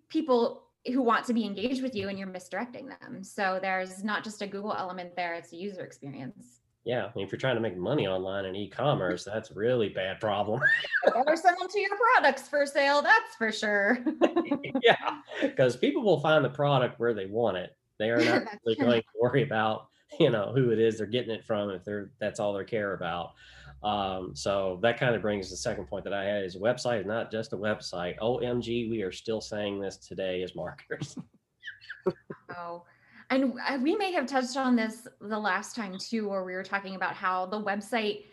people 0.10 0.64
who 0.86 1.02
want 1.02 1.26
to 1.26 1.34
be 1.34 1.46
engaged 1.46 1.84
with 1.84 1.96
you 1.96 2.08
and 2.08 2.18
you're 2.18 2.28
misdirecting 2.28 2.88
them. 2.88 3.24
So 3.24 3.60
there's 3.62 4.04
not 4.04 4.24
just 4.24 4.42
a 4.42 4.48
Google 4.48 4.74
element 4.74 5.16
there, 5.16 5.34
it's 5.34 5.52
a 5.52 5.58
user 5.58 5.84
experience. 5.84 6.62
Yeah, 6.86 7.06
I 7.06 7.12
mean, 7.16 7.26
if 7.26 7.34
you're 7.34 7.40
trying 7.40 7.56
to 7.56 7.62
make 7.62 7.76
money 7.76 8.08
online 8.08 8.46
in 8.46 8.56
e-commerce, 8.56 9.26
that's 9.26 9.52
really 9.52 9.90
bad 9.90 10.22
problem. 10.22 10.62
Better 11.06 11.36
send 11.36 11.58
them 11.60 11.68
to 11.68 11.80
your 11.82 11.98
products 12.14 12.48
for 12.48 12.66
sale, 12.66 13.02
that's 13.02 13.36
for 13.36 13.52
sure. 13.52 14.00
yeah, 14.82 15.20
because 15.42 15.76
people 15.76 16.02
will 16.02 16.22
find 16.22 16.46
the 16.46 16.50
product 16.50 16.98
where 16.98 17.14
they 17.14 17.26
want 17.26 17.58
it. 17.58 17.76
They 18.00 18.10
are 18.10 18.24
not 18.24 18.44
really 18.66 18.78
going 18.78 19.02
to 19.02 19.08
worry 19.20 19.44
about 19.44 19.90
you 20.22 20.30
know 20.30 20.54
who 20.56 20.72
it 20.72 20.80
is 20.80 20.98
they're 20.98 21.08
getting 21.08 21.32
it 21.32 21.44
from 21.44 21.70
if 21.70 21.84
they're 21.84 22.12
that's 22.20 22.40
all 22.40 22.54
they 22.54 22.64
care 22.64 22.94
about. 22.94 23.34
Um, 23.84 24.32
so 24.36 24.80
that 24.82 25.00
kind 25.00 25.16
of 25.16 25.22
brings 25.22 25.50
the 25.50 25.58
second 25.58 25.86
point 25.86 26.04
that 26.06 26.14
I 26.14 26.24
had 26.24 26.44
is 26.44 26.56
a 26.56 26.60
website 26.60 27.02
is 27.02 27.06
not 27.06 27.32
just 27.32 27.54
a 27.54 27.58
website. 27.58 28.18
OMG, 28.20 28.90
we 28.90 29.02
are 29.04 29.12
still 29.12 29.42
saying 29.42 29.80
this 29.80 29.98
today 29.98 30.42
as 30.44 30.56
marketers. 30.56 31.18
Oh, 32.58 32.84
and 33.30 33.54
uh, 33.68 33.78
we 33.82 33.96
may 33.96 34.12
have 34.14 34.26
touched 34.26 34.56
on 34.56 34.76
this 34.76 35.08
the 35.20 35.38
last 35.38 35.76
time 35.76 35.98
too, 35.98 36.30
where 36.30 36.44
we 36.44 36.54
were 36.54 36.64
talking 36.64 36.96
about 36.96 37.14
how 37.14 37.46
the 37.46 37.62
website, 37.62 38.24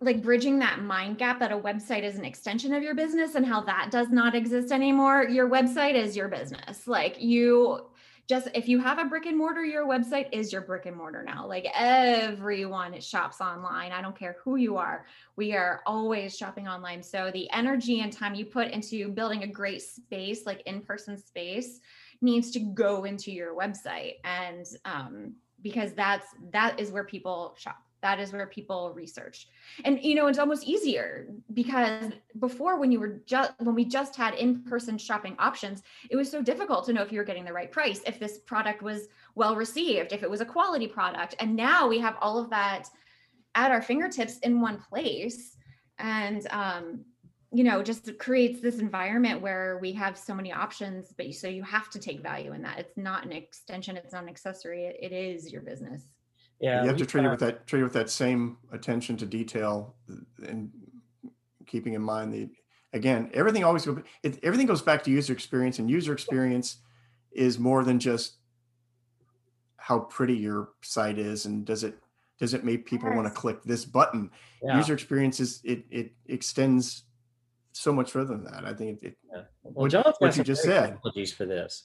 like 0.00 0.22
bridging 0.22 0.58
that 0.58 0.82
mind 0.82 1.16
gap 1.16 1.40
that 1.40 1.52
a 1.52 1.58
website 1.58 2.02
is 2.02 2.16
an 2.16 2.24
extension 2.24 2.74
of 2.74 2.82
your 2.82 2.94
business 2.94 3.34
and 3.34 3.46
how 3.46 3.62
that 3.62 3.88
does 3.90 4.10
not 4.10 4.34
exist 4.34 4.72
anymore. 4.72 5.24
Your 5.24 5.48
website 5.48 5.94
is 5.94 6.14
your 6.14 6.28
business. 6.28 6.86
Like 6.86 7.20
you 7.20 7.86
just, 8.28 8.48
if 8.54 8.68
you 8.68 8.78
have 8.80 8.98
a 8.98 9.04
brick 9.04 9.26
and 9.26 9.38
mortar, 9.38 9.64
your 9.64 9.86
website 9.86 10.28
is 10.32 10.52
your 10.52 10.62
brick 10.62 10.86
and 10.86 10.96
mortar 10.96 11.22
now. 11.22 11.46
Like 11.46 11.66
everyone 11.74 13.00
shops 13.00 13.40
online. 13.40 13.92
I 13.92 14.02
don't 14.02 14.18
care 14.18 14.36
who 14.42 14.56
you 14.56 14.76
are. 14.76 15.06
We 15.36 15.54
are 15.54 15.82
always 15.86 16.36
shopping 16.36 16.66
online. 16.66 17.02
So 17.02 17.30
the 17.32 17.50
energy 17.52 18.00
and 18.00 18.12
time 18.12 18.34
you 18.34 18.44
put 18.44 18.72
into 18.72 19.08
building 19.10 19.44
a 19.44 19.46
great 19.46 19.82
space, 19.82 20.44
like 20.44 20.62
in 20.66 20.80
person 20.80 21.16
space, 21.16 21.80
needs 22.20 22.50
to 22.52 22.60
go 22.60 23.04
into 23.04 23.30
your 23.30 23.54
website 23.54 24.14
and 24.24 24.66
um, 24.84 25.34
because 25.62 25.92
that's 25.92 26.26
that 26.50 26.78
is 26.80 26.90
where 26.90 27.04
people 27.04 27.54
shop 27.58 27.85
that 28.02 28.20
is 28.20 28.32
where 28.32 28.46
people 28.46 28.92
research. 28.94 29.48
And 29.84 30.02
you 30.02 30.14
know 30.14 30.26
it's 30.26 30.38
almost 30.38 30.64
easier 30.64 31.28
because 31.54 32.12
before 32.38 32.78
when 32.78 32.92
you 32.92 33.00
were 33.00 33.20
just 33.26 33.52
when 33.58 33.74
we 33.74 33.84
just 33.84 34.16
had 34.16 34.34
in-person 34.34 34.98
shopping 34.98 35.36
options 35.38 35.82
it 36.10 36.16
was 36.16 36.30
so 36.30 36.42
difficult 36.42 36.84
to 36.86 36.92
know 36.92 37.02
if 37.02 37.12
you 37.12 37.18
were 37.18 37.24
getting 37.24 37.44
the 37.44 37.52
right 37.52 37.70
price 37.70 38.00
if 38.06 38.18
this 38.18 38.38
product 38.38 38.82
was 38.82 39.08
well 39.34 39.56
received 39.56 40.12
if 40.12 40.22
it 40.22 40.30
was 40.30 40.40
a 40.40 40.44
quality 40.44 40.86
product. 40.86 41.34
And 41.40 41.56
now 41.56 41.88
we 41.88 41.98
have 41.98 42.16
all 42.20 42.38
of 42.38 42.50
that 42.50 42.88
at 43.54 43.70
our 43.70 43.82
fingertips 43.82 44.38
in 44.38 44.60
one 44.60 44.78
place. 44.78 45.56
And 45.98 46.46
um, 46.50 47.04
you 47.52 47.64
know 47.64 47.82
just 47.82 48.18
creates 48.18 48.60
this 48.60 48.80
environment 48.80 49.40
where 49.40 49.78
we 49.80 49.92
have 49.92 50.18
so 50.18 50.34
many 50.34 50.52
options 50.52 51.14
but 51.16 51.32
so 51.32 51.48
you 51.48 51.62
have 51.62 51.88
to 51.90 51.98
take 51.98 52.20
value 52.20 52.52
in 52.52 52.62
that. 52.62 52.78
It's 52.78 52.96
not 52.96 53.24
an 53.24 53.32
extension. 53.32 53.96
It's 53.96 54.12
not 54.12 54.24
an 54.24 54.28
accessory. 54.28 54.84
It, 54.84 54.98
it 55.00 55.12
is 55.12 55.50
your 55.50 55.62
business 55.62 56.02
Yeah, 56.60 56.82
you 56.82 56.88
have 56.88 56.96
to 56.96 57.06
treat 57.06 57.24
it 57.24 57.30
with 57.30 57.40
that 57.40 57.66
treat 57.66 57.80
it 57.80 57.84
with 57.84 57.92
that 57.92 58.08
same 58.10 58.56
attention 58.72 59.16
to 59.18 59.26
detail 59.26 59.94
uh, 60.10 60.46
and 60.46 60.70
keeping 61.66 61.94
in 61.94 62.02
mind 62.02 62.32
the 62.32 62.48
again 62.92 63.30
everything 63.34 63.62
always 63.64 63.86
it, 64.22 64.38
everything 64.42 64.66
goes 64.66 64.80
back 64.80 65.02
to 65.04 65.10
user 65.10 65.32
experience 65.32 65.78
and 65.78 65.90
user 65.90 66.12
experience 66.12 66.78
is 67.32 67.58
more 67.58 67.84
than 67.84 67.98
just 67.98 68.36
how 69.76 69.98
pretty 69.98 70.34
your 70.34 70.70
site 70.82 71.18
is 71.18 71.44
and 71.46 71.64
does 71.66 71.84
it 71.84 71.94
Does 72.38 72.54
it 72.54 72.64
make 72.64 72.84
people 72.86 73.10
want 73.14 73.26
to 73.26 73.32
click 73.32 73.62
this 73.64 73.84
button? 73.84 74.30
Yeah. 74.62 74.76
User 74.78 74.94
experience 74.94 75.40
is 75.40 75.60
it 75.64 75.84
it 75.90 76.12
extends 76.26 77.04
so 77.72 77.92
much 77.92 78.10
further 78.10 78.34
than 78.36 78.44
that. 78.44 78.64
I 78.64 78.72
think 78.74 79.02
it, 79.02 79.16
it 79.32 79.46
Well, 79.62 79.72
what- 79.84 79.90
John's 79.90 80.04
got 80.04 80.20
what 80.20 80.36
you 80.36 80.44
just 80.44 80.62
said. 80.62 80.90
analogies 80.92 81.32
for 81.32 81.44
this, 81.46 81.84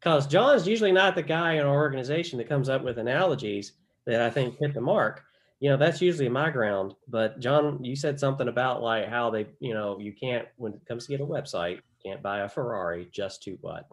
because 0.00 0.26
John's 0.26 0.66
usually 0.66 0.92
not 0.92 1.14
the 1.14 1.22
guy 1.22 1.54
in 1.54 1.66
our 1.66 1.74
organization 1.74 2.38
that 2.38 2.48
comes 2.48 2.68
up 2.68 2.82
with 2.84 2.98
analogies 2.98 3.72
that 4.06 4.20
I 4.20 4.30
think 4.30 4.58
hit 4.58 4.74
the 4.74 4.80
mark. 4.80 5.22
You 5.60 5.70
know, 5.70 5.76
that's 5.76 6.02
usually 6.02 6.28
my 6.28 6.50
ground. 6.50 6.94
But 7.08 7.40
John, 7.40 7.82
you 7.82 7.96
said 7.96 8.20
something 8.20 8.48
about 8.48 8.82
like 8.82 9.08
how 9.08 9.30
they, 9.30 9.46
you 9.60 9.72
know, 9.72 9.98
you 9.98 10.12
can't 10.12 10.46
when 10.56 10.74
it 10.74 10.84
comes 10.86 11.06
to 11.06 11.10
get 11.10 11.20
a 11.20 11.26
website, 11.26 11.80
can't 12.04 12.22
buy 12.22 12.40
a 12.40 12.48
Ferrari 12.48 13.08
just 13.12 13.42
to 13.44 13.56
what? 13.60 13.88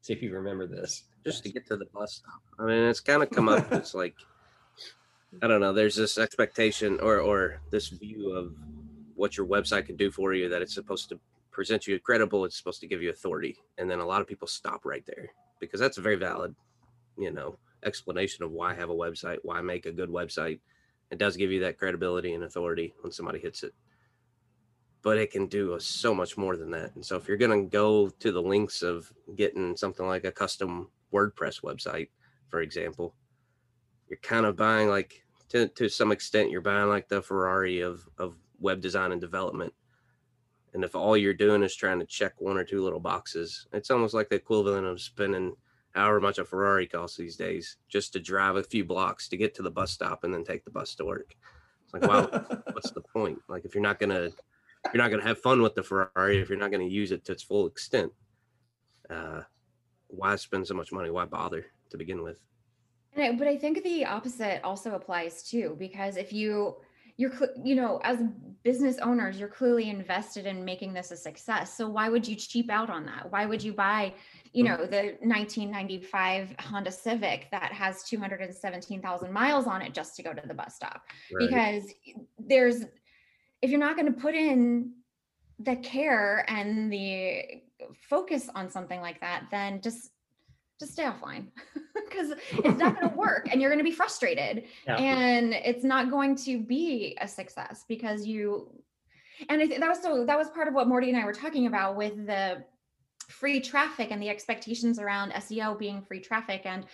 See 0.00 0.12
if 0.12 0.22
you 0.22 0.32
remember 0.32 0.66
this. 0.66 1.04
just 1.24 1.42
to 1.42 1.50
get 1.50 1.66
to 1.66 1.76
the 1.76 1.86
bus 1.86 2.14
stop. 2.14 2.40
I 2.58 2.64
mean, 2.64 2.84
it's 2.84 3.00
kind 3.00 3.22
of 3.22 3.30
come 3.30 3.48
up. 3.48 3.70
It's 3.72 3.94
like 4.02 4.14
I 5.42 5.48
don't 5.48 5.60
know. 5.60 5.72
There's 5.72 5.96
this 5.96 6.18
expectation 6.18 6.98
or 7.00 7.18
or 7.18 7.60
this 7.70 7.88
view 7.88 8.32
of 8.32 8.54
what 9.14 9.36
your 9.36 9.46
website 9.46 9.86
can 9.86 9.96
do 9.96 10.10
for 10.10 10.32
you 10.34 10.48
that 10.48 10.62
it's 10.62 10.74
supposed 10.74 11.08
to 11.10 11.18
present 11.50 11.86
you 11.86 11.96
a 11.96 11.98
credible. 11.98 12.44
It's 12.44 12.56
supposed 12.56 12.80
to 12.80 12.86
give 12.86 13.02
you 13.02 13.10
authority, 13.10 13.56
and 13.78 13.90
then 13.90 13.98
a 13.98 14.06
lot 14.06 14.20
of 14.20 14.26
people 14.26 14.48
stop 14.48 14.84
right 14.84 15.04
there 15.06 15.30
because 15.60 15.80
that's 15.80 15.98
a 15.98 16.02
very 16.02 16.16
valid, 16.16 16.54
you 17.18 17.32
know, 17.32 17.58
explanation 17.86 18.44
of 18.44 18.50
why 18.50 18.74
have 18.74 18.90
a 18.90 18.94
website, 18.94 19.38
why 19.42 19.60
make 19.60 19.86
a 19.86 19.92
good 19.92 20.10
website. 20.10 20.58
It 21.10 21.18
does 21.18 21.36
give 21.36 21.52
you 21.52 21.60
that 21.60 21.78
credibility 21.78 22.34
and 22.34 22.44
authority 22.44 22.92
when 23.00 23.12
somebody 23.12 23.38
hits 23.38 23.62
it. 23.62 23.72
But 25.02 25.18
it 25.18 25.30
can 25.30 25.46
do 25.46 25.78
so 25.78 26.12
much 26.12 26.36
more 26.36 26.56
than 26.56 26.70
that. 26.72 26.94
And 26.96 27.06
so 27.06 27.16
if 27.16 27.28
you're 27.28 27.36
going 27.36 27.64
to 27.64 27.70
go 27.70 28.08
to 28.08 28.32
the 28.32 28.42
links 28.42 28.82
of 28.82 29.10
getting 29.36 29.76
something 29.76 30.06
like 30.06 30.24
a 30.24 30.32
custom 30.32 30.90
WordPress 31.12 31.62
website, 31.62 32.08
for 32.48 32.60
example, 32.60 33.14
you're 34.08 34.18
kind 34.18 34.46
of 34.46 34.56
buying 34.56 34.88
like 34.88 35.24
to, 35.50 35.68
to 35.68 35.88
some 35.88 36.10
extent 36.12 36.50
you're 36.50 36.60
buying 36.60 36.88
like 36.88 37.08
the 37.08 37.22
Ferrari 37.22 37.80
of 37.80 38.08
of 38.18 38.36
web 38.58 38.80
design 38.80 39.12
and 39.12 39.20
development. 39.20 39.72
And 40.74 40.84
if 40.84 40.94
all 40.94 41.16
you're 41.16 41.34
doing 41.34 41.62
is 41.62 41.74
trying 41.74 42.00
to 42.00 42.06
check 42.06 42.34
one 42.38 42.58
or 42.58 42.64
two 42.64 42.82
little 42.82 43.00
boxes, 43.00 43.66
it's 43.72 43.90
almost 43.90 44.14
like 44.14 44.28
the 44.28 44.36
equivalent 44.36 44.86
of 44.86 45.00
spending 45.00 45.54
however 45.96 46.20
much 46.20 46.38
a 46.38 46.44
Ferrari 46.44 46.86
costs 46.86 47.16
these 47.16 47.36
days 47.36 47.76
just 47.88 48.12
to 48.12 48.20
drive 48.20 48.56
a 48.56 48.62
few 48.62 48.84
blocks 48.84 49.28
to 49.28 49.36
get 49.36 49.54
to 49.54 49.62
the 49.62 49.70
bus 49.70 49.90
stop 49.90 50.24
and 50.24 50.32
then 50.32 50.44
take 50.44 50.64
the 50.64 50.70
bus 50.70 50.94
to 50.94 51.04
work. 51.04 51.34
It's 51.84 51.94
like, 51.94 52.02
wow, 52.02 52.44
what's 52.72 52.90
the 52.90 53.00
point? 53.00 53.38
Like 53.48 53.64
if 53.64 53.74
you're 53.74 53.82
not 53.82 53.98
gonna 53.98 54.24
if 54.84 54.94
you're 54.94 55.02
not 55.02 55.10
gonna 55.10 55.22
have 55.24 55.40
fun 55.40 55.62
with 55.62 55.74
the 55.74 55.82
Ferrari, 55.82 56.38
if 56.38 56.48
you're 56.48 56.58
not 56.58 56.70
gonna 56.70 56.84
use 56.84 57.12
it 57.12 57.24
to 57.24 57.32
its 57.32 57.42
full 57.42 57.66
extent, 57.66 58.12
uh, 59.10 59.40
why 60.08 60.36
spend 60.36 60.66
so 60.66 60.74
much 60.74 60.92
money? 60.92 61.10
Why 61.10 61.24
bother 61.24 61.66
to 61.90 61.96
begin 61.96 62.22
with? 62.22 62.40
I, 63.16 63.32
but 63.32 63.48
I 63.48 63.56
think 63.56 63.82
the 63.82 64.04
opposite 64.04 64.60
also 64.62 64.94
applies 64.94 65.42
too, 65.42 65.76
because 65.78 66.18
if 66.18 66.32
you 66.32 66.76
you're 67.16 67.32
you 67.62 67.74
know 67.74 68.00
as 68.04 68.18
business 68.62 68.98
owners 68.98 69.38
you're 69.38 69.48
clearly 69.48 69.88
invested 69.88 70.46
in 70.46 70.64
making 70.64 70.92
this 70.92 71.10
a 71.10 71.16
success 71.16 71.76
so 71.76 71.88
why 71.88 72.08
would 72.08 72.26
you 72.26 72.34
cheap 72.34 72.70
out 72.70 72.90
on 72.90 73.06
that 73.06 73.30
why 73.30 73.46
would 73.46 73.62
you 73.62 73.72
buy 73.72 74.12
you 74.56 74.64
mm-hmm. 74.64 74.80
know 74.80 74.86
the 74.86 75.16
1995 75.20 76.54
honda 76.58 76.90
civic 76.90 77.48
that 77.50 77.72
has 77.72 78.02
217000 78.04 79.30
miles 79.32 79.66
on 79.66 79.82
it 79.82 79.92
just 79.92 80.16
to 80.16 80.22
go 80.22 80.32
to 80.32 80.42
the 80.46 80.54
bus 80.54 80.74
stop 80.74 81.02
Right. 81.32 81.48
because 81.48 81.92
there's 82.38 82.84
if 83.60 83.70
you're 83.70 83.80
not 83.80 83.96
going 83.96 84.12
to 84.12 84.18
put 84.18 84.34
in 84.34 84.92
the 85.58 85.76
care 85.76 86.44
and 86.48 86.92
the 86.92 87.42
focus 88.08 88.48
on 88.54 88.70
something 88.70 89.00
like 89.00 89.20
that 89.20 89.44
then 89.50 89.80
just 89.82 90.10
just 90.80 90.92
stay 90.92 91.04
offline 91.04 91.46
because 91.94 92.32
it's 92.52 92.78
not 92.78 92.98
going 92.98 93.10
to 93.10 93.16
work 93.16 93.48
and 93.50 93.60
you're 93.60 93.70
going 93.70 93.78
to 93.78 93.84
be 93.84 93.94
frustrated 93.94 94.64
Yeah. 94.86 94.96
and 94.96 95.52
it's 95.52 95.84
not 95.84 96.10
going 96.10 96.34
to 96.36 96.62
be 96.62 97.16
a 97.20 97.28
success 97.28 97.84
because 97.88 98.26
you 98.26 98.70
and 99.50 99.60
I 99.60 99.66
think 99.66 99.80
that 99.80 99.88
was 99.88 100.00
so 100.00 100.24
that 100.24 100.38
was 100.38 100.48
part 100.48 100.66
of 100.66 100.72
what 100.72 100.86
Mordy 100.88 101.08
and 101.08 101.16
I 101.18 101.26
were 101.26 101.34
talking 101.34 101.66
about 101.66 101.94
with 101.96 102.26
the 102.26 102.64
free 103.28 103.60
traffic 103.60 104.10
and 104.10 104.22
the 104.22 104.28
expectations 104.28 104.98
around 104.98 105.32
SEO 105.32 105.78
being 105.78 106.02
free 106.02 106.20
traffic 106.20 106.62
and 106.64 106.86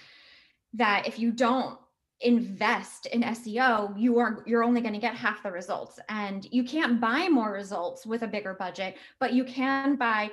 that 0.74 1.06
if 1.06 1.18
you 1.18 1.30
don't 1.30 1.78
invest 2.20 3.06
in 3.06 3.22
SEO 3.22 3.98
you 3.98 4.18
are 4.18 4.44
you're 4.46 4.62
only 4.62 4.80
going 4.80 4.94
to 4.94 5.00
get 5.00 5.14
half 5.14 5.42
the 5.42 5.50
results. 5.50 5.98
And 6.08 6.46
you 6.50 6.64
can't 6.64 7.00
buy 7.00 7.28
more 7.28 7.52
results 7.52 8.06
with 8.06 8.22
a 8.22 8.28
bigger 8.28 8.54
budget 8.54 8.96
but 9.18 9.32
you 9.32 9.44
can 9.44 9.96
buy 9.96 10.30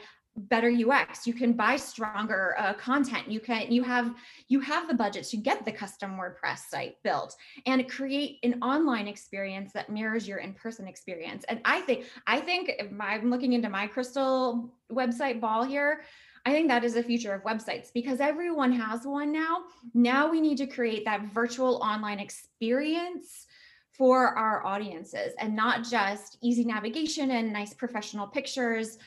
better 0.47 0.69
UX 0.69 1.27
you 1.27 1.33
can 1.33 1.53
buy 1.53 1.75
stronger 1.75 2.55
uh, 2.57 2.73
content. 2.73 3.29
You 3.29 3.39
can 3.39 3.71
you 3.71 3.83
have 3.83 4.13
you 4.47 4.59
have 4.61 4.87
the 4.87 4.93
budget 4.93 5.25
to 5.25 5.37
get 5.37 5.65
the 5.65 5.71
custom 5.71 6.17
WordPress 6.17 6.59
site 6.69 6.95
built 7.03 7.35
and 7.65 7.89
create 7.89 8.39
an 8.43 8.61
online 8.61 9.07
experience 9.07 9.73
that 9.73 9.89
mirrors 9.89 10.27
your 10.27 10.37
in-person 10.37 10.87
experience. 10.87 11.43
And 11.49 11.59
I 11.65 11.81
think 11.81 12.05
I 12.27 12.39
think 12.39 12.71
if 12.79 12.87
I'm 12.99 13.29
looking 13.29 13.53
into 13.53 13.69
my 13.69 13.87
crystal 13.87 14.73
website 14.91 15.39
ball 15.41 15.63
here 15.63 16.01
I 16.45 16.51
think 16.51 16.69
that 16.69 16.83
is 16.83 16.93
the 16.93 17.03
future 17.03 17.33
of 17.33 17.43
websites 17.43 17.91
because 17.93 18.19
everyone 18.19 18.71
has 18.71 19.05
one 19.05 19.31
now. 19.31 19.63
Now 19.93 20.31
we 20.31 20.39
need 20.41 20.57
to 20.59 20.67
create 20.67 21.05
that 21.05 21.33
virtual 21.33 21.75
online 21.83 22.19
experience 22.19 23.45
for 23.91 24.29
our 24.37 24.65
audiences 24.65 25.33
and 25.39 25.55
not 25.55 25.83
just 25.83 26.37
easy 26.41 26.63
navigation 26.63 27.31
and 27.31 27.51
nice 27.51 27.73
professional 27.73 28.25
pictures 28.25 28.97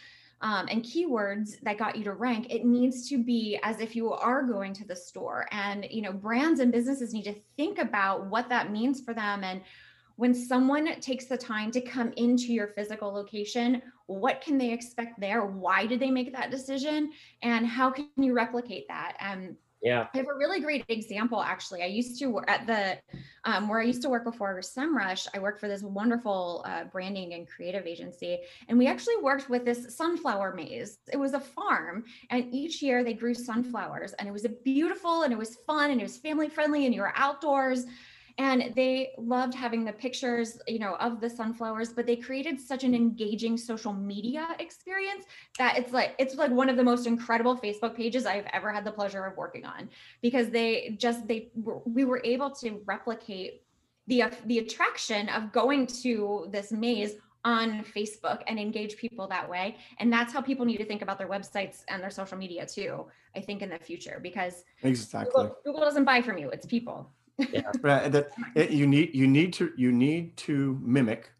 um, 0.43 0.67
and 0.71 0.83
keywords 0.83 1.61
that 1.63 1.79
got 1.79 1.97
you 1.97 2.05
to 2.05 2.13
rank 2.13 2.49
it 2.51 2.65
needs 2.65 3.09
to 3.09 3.23
be 3.23 3.59
as 3.63 3.81
if 3.81 3.97
you 3.97 4.13
are 4.13 4.43
going 4.43 4.75
to 4.75 4.87
the 4.87 4.97
store. 4.97 5.47
And 5.51 5.87
you 5.91 6.03
know 6.03 6.13
brands 6.13 6.61
and 6.61 6.71
businesses 6.71 7.15
need 7.15 7.25
to 7.25 7.35
think 7.57 7.79
about 7.79 8.27
what 8.27 8.49
that 8.49 8.71
means 8.71 9.01
for 9.01 9.15
them. 9.15 9.45
And 9.45 9.63
when 10.17 10.35
someone 10.35 11.01
takes 11.01 11.25
the 11.25 11.39
time 11.39 11.71
to 11.71 11.81
come 11.81 12.13
into 12.17 12.53
your 12.53 12.69
physical 12.69 13.13
location 13.13 13.81
what 14.19 14.41
can 14.41 14.59
they 14.59 14.73
expect 14.73 15.21
there? 15.21 15.45
Why 15.45 15.87
did 15.87 16.01
they 16.01 16.11
make 16.11 16.33
that 16.33 16.51
decision? 16.51 17.13
And 17.43 17.67
how 17.67 17.91
can 17.91 18.09
you 18.17 18.35
replicate 18.35 18.89
that? 18.89 19.17
Um, 19.21 19.57
Yeah. 19.83 20.07
I 20.14 20.16
have 20.18 20.29
a 20.29 20.35
really 20.35 20.61
great 20.61 20.85
example 20.88 21.42
actually. 21.42 21.83
I 21.83 21.87
used 21.87 22.18
to 22.21 22.27
work 22.27 22.49
at 22.49 22.66
the 22.68 22.99
um, 23.45 23.68
where 23.68 23.81
I 23.81 23.85
used 23.85 24.03
to 24.03 24.09
work 24.09 24.23
before 24.25 24.57
SEMrush. 24.61 25.27
I 25.35 25.40
worked 25.40 25.59
for 25.59 25.66
this 25.66 25.83
wonderful 25.83 26.64
uh, 26.66 26.85
branding 26.85 27.35
and 27.35 27.49
creative 27.49 27.85
agency, 27.85 28.38
and 28.68 28.79
we 28.79 28.87
actually 28.87 29.16
worked 29.16 29.51
with 29.51 29.64
this 29.64 29.97
sunflower 29.97 30.55
maze. 30.55 30.99
It 31.12 31.16
was 31.16 31.35
a 31.35 31.40
farm, 31.40 32.05
and 32.31 32.55
each 32.55 32.81
year 32.81 33.03
they 33.03 33.14
grew 33.14 33.35
sunflowers, 33.35 34.12
and 34.14 34.29
it 34.29 34.33
was 34.33 34.47
beautiful, 34.64 35.23
and 35.23 35.33
it 35.33 35.38
was 35.38 35.57
fun, 35.66 35.90
and 35.90 36.01
it 36.01 36.05
was 36.05 36.16
family 36.16 36.49
friendly, 36.49 36.87
and 36.87 36.95
you 36.95 37.01
were 37.01 37.12
outdoors. 37.16 37.85
And 38.38 38.73
they 38.75 39.12
loved 39.18 39.55
having 39.55 39.85
the 39.85 39.92
pictures, 39.92 40.59
you 40.66 40.79
know, 40.79 40.97
of 40.97 41.21
the 41.21 41.29
sunflowers, 41.29 41.92
but 41.92 42.07
they 42.07 42.16
created 42.16 42.61
such 42.61 42.85
an 42.85 42.95
engaging 42.95 43.57
social 43.57 43.92
media 43.92 44.49
experience 44.59 45.25
that 45.59 45.79
it's 45.79 45.92
like 45.92 46.14
it's 46.18 46.35
like 46.35 46.51
one 46.51 46.68
of 46.68 46.77
the 46.77 46.85
most 46.85 47.07
incredible 47.07 47.57
Facebook 47.57 47.95
pages 47.95 48.27
I've 48.27 48.47
ever 48.53 48.73
had 48.73 48.85
the 48.85 48.92
pleasure 48.92 49.25
of 49.25 49.37
working 49.37 49.64
on 49.64 49.88
because 50.21 50.51
they 50.51 50.97
just 50.99 51.27
they 51.27 51.51
we 51.55 52.05
were 52.05 52.21
able 52.25 52.51
to 52.57 52.81
replicate 52.87 53.62
the 54.07 54.25
the 54.47 54.59
attraction 54.59 55.29
of 55.29 55.53
going 55.53 55.87
to 55.87 56.49
this 56.51 56.73
maze 56.73 57.14
on 57.45 57.85
Facebook 57.97 58.42
and 58.47 58.59
engage 58.59 58.97
people 58.97 59.27
that 59.27 59.49
way 59.49 59.77
and 59.99 60.12
that's 60.12 60.33
how 60.33 60.40
people 60.40 60.64
need 60.64 60.77
to 60.77 60.85
think 60.85 61.03
about 61.03 61.18
their 61.18 61.29
websites 61.29 61.83
and 61.88 62.03
their 62.03 62.11
social 62.11 62.38
media 62.38 62.64
too 62.64 63.05
I 63.35 63.40
think 63.40 63.62
in 63.62 63.71
the 63.71 63.79
future 63.79 64.21
because 64.23 64.64
exactly. 64.83 65.33
Google, 65.35 65.57
Google 65.64 65.81
doesn't 65.81 66.05
buy 66.05 66.23
from 66.23 66.38
you 66.38 66.51
it's 66.51 66.66
people 66.66 67.11
Right, 67.83 68.05
and 68.05 68.15
that 68.15 68.33
it, 68.55 68.71
you 68.71 68.87
need 68.87 69.15
you 69.15 69.27
need 69.27 69.53
to 69.55 69.73
you 69.77 69.93
need 69.93 70.37
to 70.39 70.79
mimic 70.83 71.31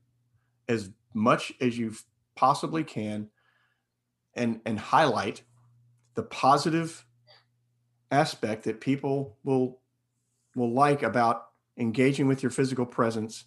as 0.69 0.91
much 1.15 1.53
as 1.61 1.79
you 1.79 1.95
possibly 2.35 2.85
can 2.85 3.29
and 4.35 4.61
and 4.65 4.79
highlight 4.79 5.43
the 6.15 6.23
positive 6.23 7.05
aspect 8.11 8.65
that 8.65 8.81
people 8.81 9.37
will 9.45 9.81
will 10.57 10.73
like 10.73 11.03
about 11.03 11.47
engaging 11.79 12.27
with 12.27 12.43
your 12.43 12.51
physical 12.51 12.87
presence 12.87 13.45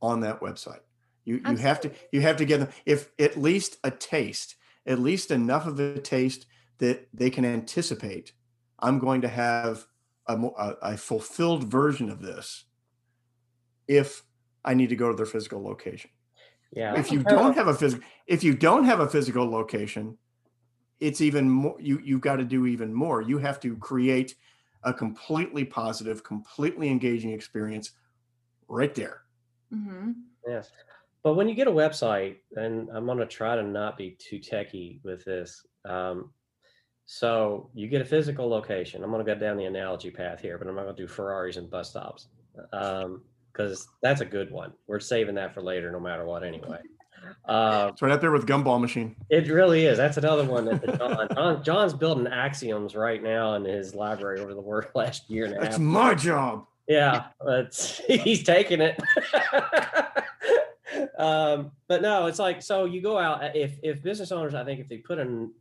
on 0.00 0.20
that 0.20 0.40
website. 0.40 0.80
You 1.24 1.40
you 1.48 1.56
have 1.56 1.80
to 1.82 1.90
you 2.12 2.20
have 2.22 2.36
to 2.36 2.44
give 2.44 2.60
them 2.60 2.70
if 2.86 3.10
at 3.18 3.36
least 3.36 3.78
a 3.84 3.90
taste 3.90 4.56
at 4.88 4.98
least 4.98 5.30
enough 5.30 5.66
of 5.66 5.78
a 5.78 6.00
taste 6.00 6.46
that 6.78 7.06
they 7.12 7.30
can 7.30 7.44
anticipate 7.44 8.32
i'm 8.80 8.98
going 8.98 9.20
to 9.20 9.28
have 9.28 9.86
a, 10.28 10.36
a, 10.36 10.76
a 10.82 10.96
fulfilled 10.96 11.64
version 11.64 12.10
of 12.10 12.20
this 12.20 12.64
if 13.86 14.22
I 14.64 14.74
need 14.74 14.90
to 14.90 14.96
go 14.96 15.08
to 15.10 15.16
their 15.16 15.26
physical 15.26 15.62
location. 15.62 16.10
Yeah. 16.72 16.98
If 16.98 17.10
you 17.10 17.22
don't 17.22 17.54
have 17.54 17.68
a 17.68 17.74
physical, 17.74 18.04
if 18.26 18.44
you 18.44 18.54
don't 18.54 18.84
have 18.84 19.00
a 19.00 19.08
physical 19.08 19.48
location, 19.48 20.18
it's 21.00 21.20
even 21.20 21.48
more. 21.48 21.76
You 21.80 22.00
you've 22.04 22.20
got 22.20 22.36
to 22.36 22.44
do 22.44 22.66
even 22.66 22.92
more. 22.92 23.22
You 23.22 23.38
have 23.38 23.58
to 23.60 23.76
create 23.76 24.34
a 24.84 24.92
completely 24.92 25.64
positive, 25.64 26.22
completely 26.22 26.88
engaging 26.88 27.32
experience 27.32 27.92
right 28.68 28.94
there. 28.94 29.22
Mm-hmm. 29.74 30.12
Yes. 30.46 30.70
But 31.22 31.34
when 31.34 31.48
you 31.48 31.54
get 31.54 31.68
a 31.68 31.72
website, 31.72 32.36
and 32.56 32.88
I'm 32.92 33.06
going 33.06 33.18
to 33.18 33.26
try 33.26 33.56
to 33.56 33.62
not 33.62 33.96
be 33.96 34.16
too 34.18 34.38
techy 34.38 35.00
with 35.02 35.24
this. 35.24 35.66
Um, 35.84 36.30
so 37.10 37.70
you 37.72 37.88
get 37.88 38.02
a 38.02 38.04
physical 38.04 38.46
location. 38.46 39.02
I'm 39.02 39.10
going 39.10 39.24
to 39.24 39.34
go 39.34 39.40
down 39.40 39.56
the 39.56 39.64
analogy 39.64 40.10
path 40.10 40.42
here, 40.42 40.58
but 40.58 40.68
I'm 40.68 40.74
not 40.74 40.82
going 40.82 40.94
to 40.94 41.02
do 41.02 41.08
Ferraris 41.08 41.56
and 41.56 41.70
bus 41.70 41.88
stops. 41.88 42.26
because 42.54 43.02
um, 43.80 43.94
that's 44.02 44.20
a 44.20 44.26
good 44.26 44.50
one. 44.50 44.74
We're 44.86 45.00
saving 45.00 45.34
that 45.36 45.54
for 45.54 45.62
later, 45.62 45.90
no 45.90 46.00
matter 46.00 46.26
what, 46.26 46.44
anyway. 46.44 46.80
Uh, 47.46 47.88
it's 47.90 48.02
right 48.02 48.12
up 48.12 48.20
there 48.20 48.30
with 48.30 48.46
Gumball 48.46 48.78
Machine. 48.78 49.16
It 49.30 49.48
really 49.48 49.86
is. 49.86 49.96
That's 49.96 50.18
another 50.18 50.44
one 50.44 50.66
that 50.66 50.98
John, 50.98 51.28
John, 51.34 51.64
John's 51.64 51.94
building 51.94 52.26
axioms 52.26 52.94
right 52.94 53.22
now 53.22 53.54
in 53.54 53.64
his 53.64 53.94
library 53.94 54.40
over 54.40 54.52
the 54.52 54.60
work 54.60 54.90
last 54.94 55.30
year 55.30 55.46
and 55.46 55.54
a 55.54 55.56
half. 55.56 55.64
That's 55.64 55.78
my 55.78 56.14
job. 56.14 56.66
Yeah, 56.88 57.28
but 57.42 57.74
he's 58.06 58.42
taking 58.42 58.82
it. 58.82 59.00
um, 61.18 61.72
but 61.86 62.02
no, 62.02 62.26
it's 62.26 62.38
like 62.38 62.60
so 62.60 62.84
you 62.84 63.00
go 63.00 63.16
out 63.16 63.56
if 63.56 63.78
if 63.82 64.02
business 64.02 64.30
owners, 64.30 64.54
I 64.54 64.62
think 64.62 64.78
if 64.78 64.90
they 64.90 64.98
put 64.98 65.18
in 65.18 65.52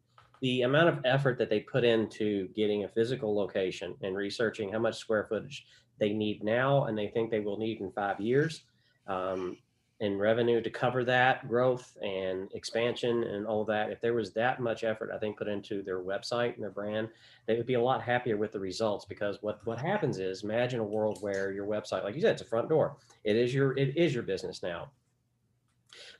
the 0.41 0.61
amount 0.63 0.89
of 0.89 0.99
effort 1.05 1.37
that 1.37 1.49
they 1.49 1.59
put 1.59 1.83
into 1.83 2.47
getting 2.49 2.83
a 2.83 2.87
physical 2.87 3.35
location 3.35 3.95
and 4.01 4.15
researching 4.15 4.71
how 4.71 4.79
much 4.79 4.97
square 4.97 5.25
footage 5.25 5.65
they 5.99 6.13
need 6.13 6.43
now 6.43 6.85
and 6.85 6.97
they 6.97 7.07
think 7.07 7.31
they 7.31 7.39
will 7.39 7.57
need 7.57 7.81
in 7.81 7.91
five 7.91 8.19
years 8.19 8.63
um, 9.07 9.57
in 9.99 10.15
revenue 10.15 10.61
to 10.61 10.69
cover 10.69 11.03
that 11.03 11.47
growth 11.47 11.97
and 12.03 12.51
expansion 12.53 13.23
and 13.23 13.47
all 13.47 13.65
that. 13.65 13.91
If 13.91 13.99
there 13.99 14.13
was 14.13 14.31
that 14.33 14.59
much 14.59 14.83
effort, 14.83 15.09
I 15.11 15.17
think 15.17 15.37
put 15.37 15.47
into 15.47 15.81
their 15.81 16.03
website 16.03 16.53
and 16.53 16.61
their 16.61 16.69
brand, 16.69 17.09
they 17.47 17.55
would 17.55 17.65
be 17.65 17.73
a 17.73 17.81
lot 17.81 18.03
happier 18.03 18.37
with 18.37 18.51
the 18.51 18.59
results 18.59 19.05
because 19.05 19.39
what 19.41 19.65
what 19.65 19.79
happens 19.79 20.19
is 20.19 20.43
imagine 20.43 20.79
a 20.79 20.83
world 20.83 21.17
where 21.21 21.51
your 21.51 21.65
website, 21.65 22.03
like 22.03 22.13
you 22.13 22.21
said, 22.21 22.33
it's 22.33 22.43
a 22.43 22.45
front 22.45 22.69
door. 22.69 22.97
It 23.23 23.35
is 23.35 23.55
your 23.55 23.75
it 23.75 23.97
is 23.97 24.13
your 24.13 24.23
business 24.23 24.61
now 24.61 24.91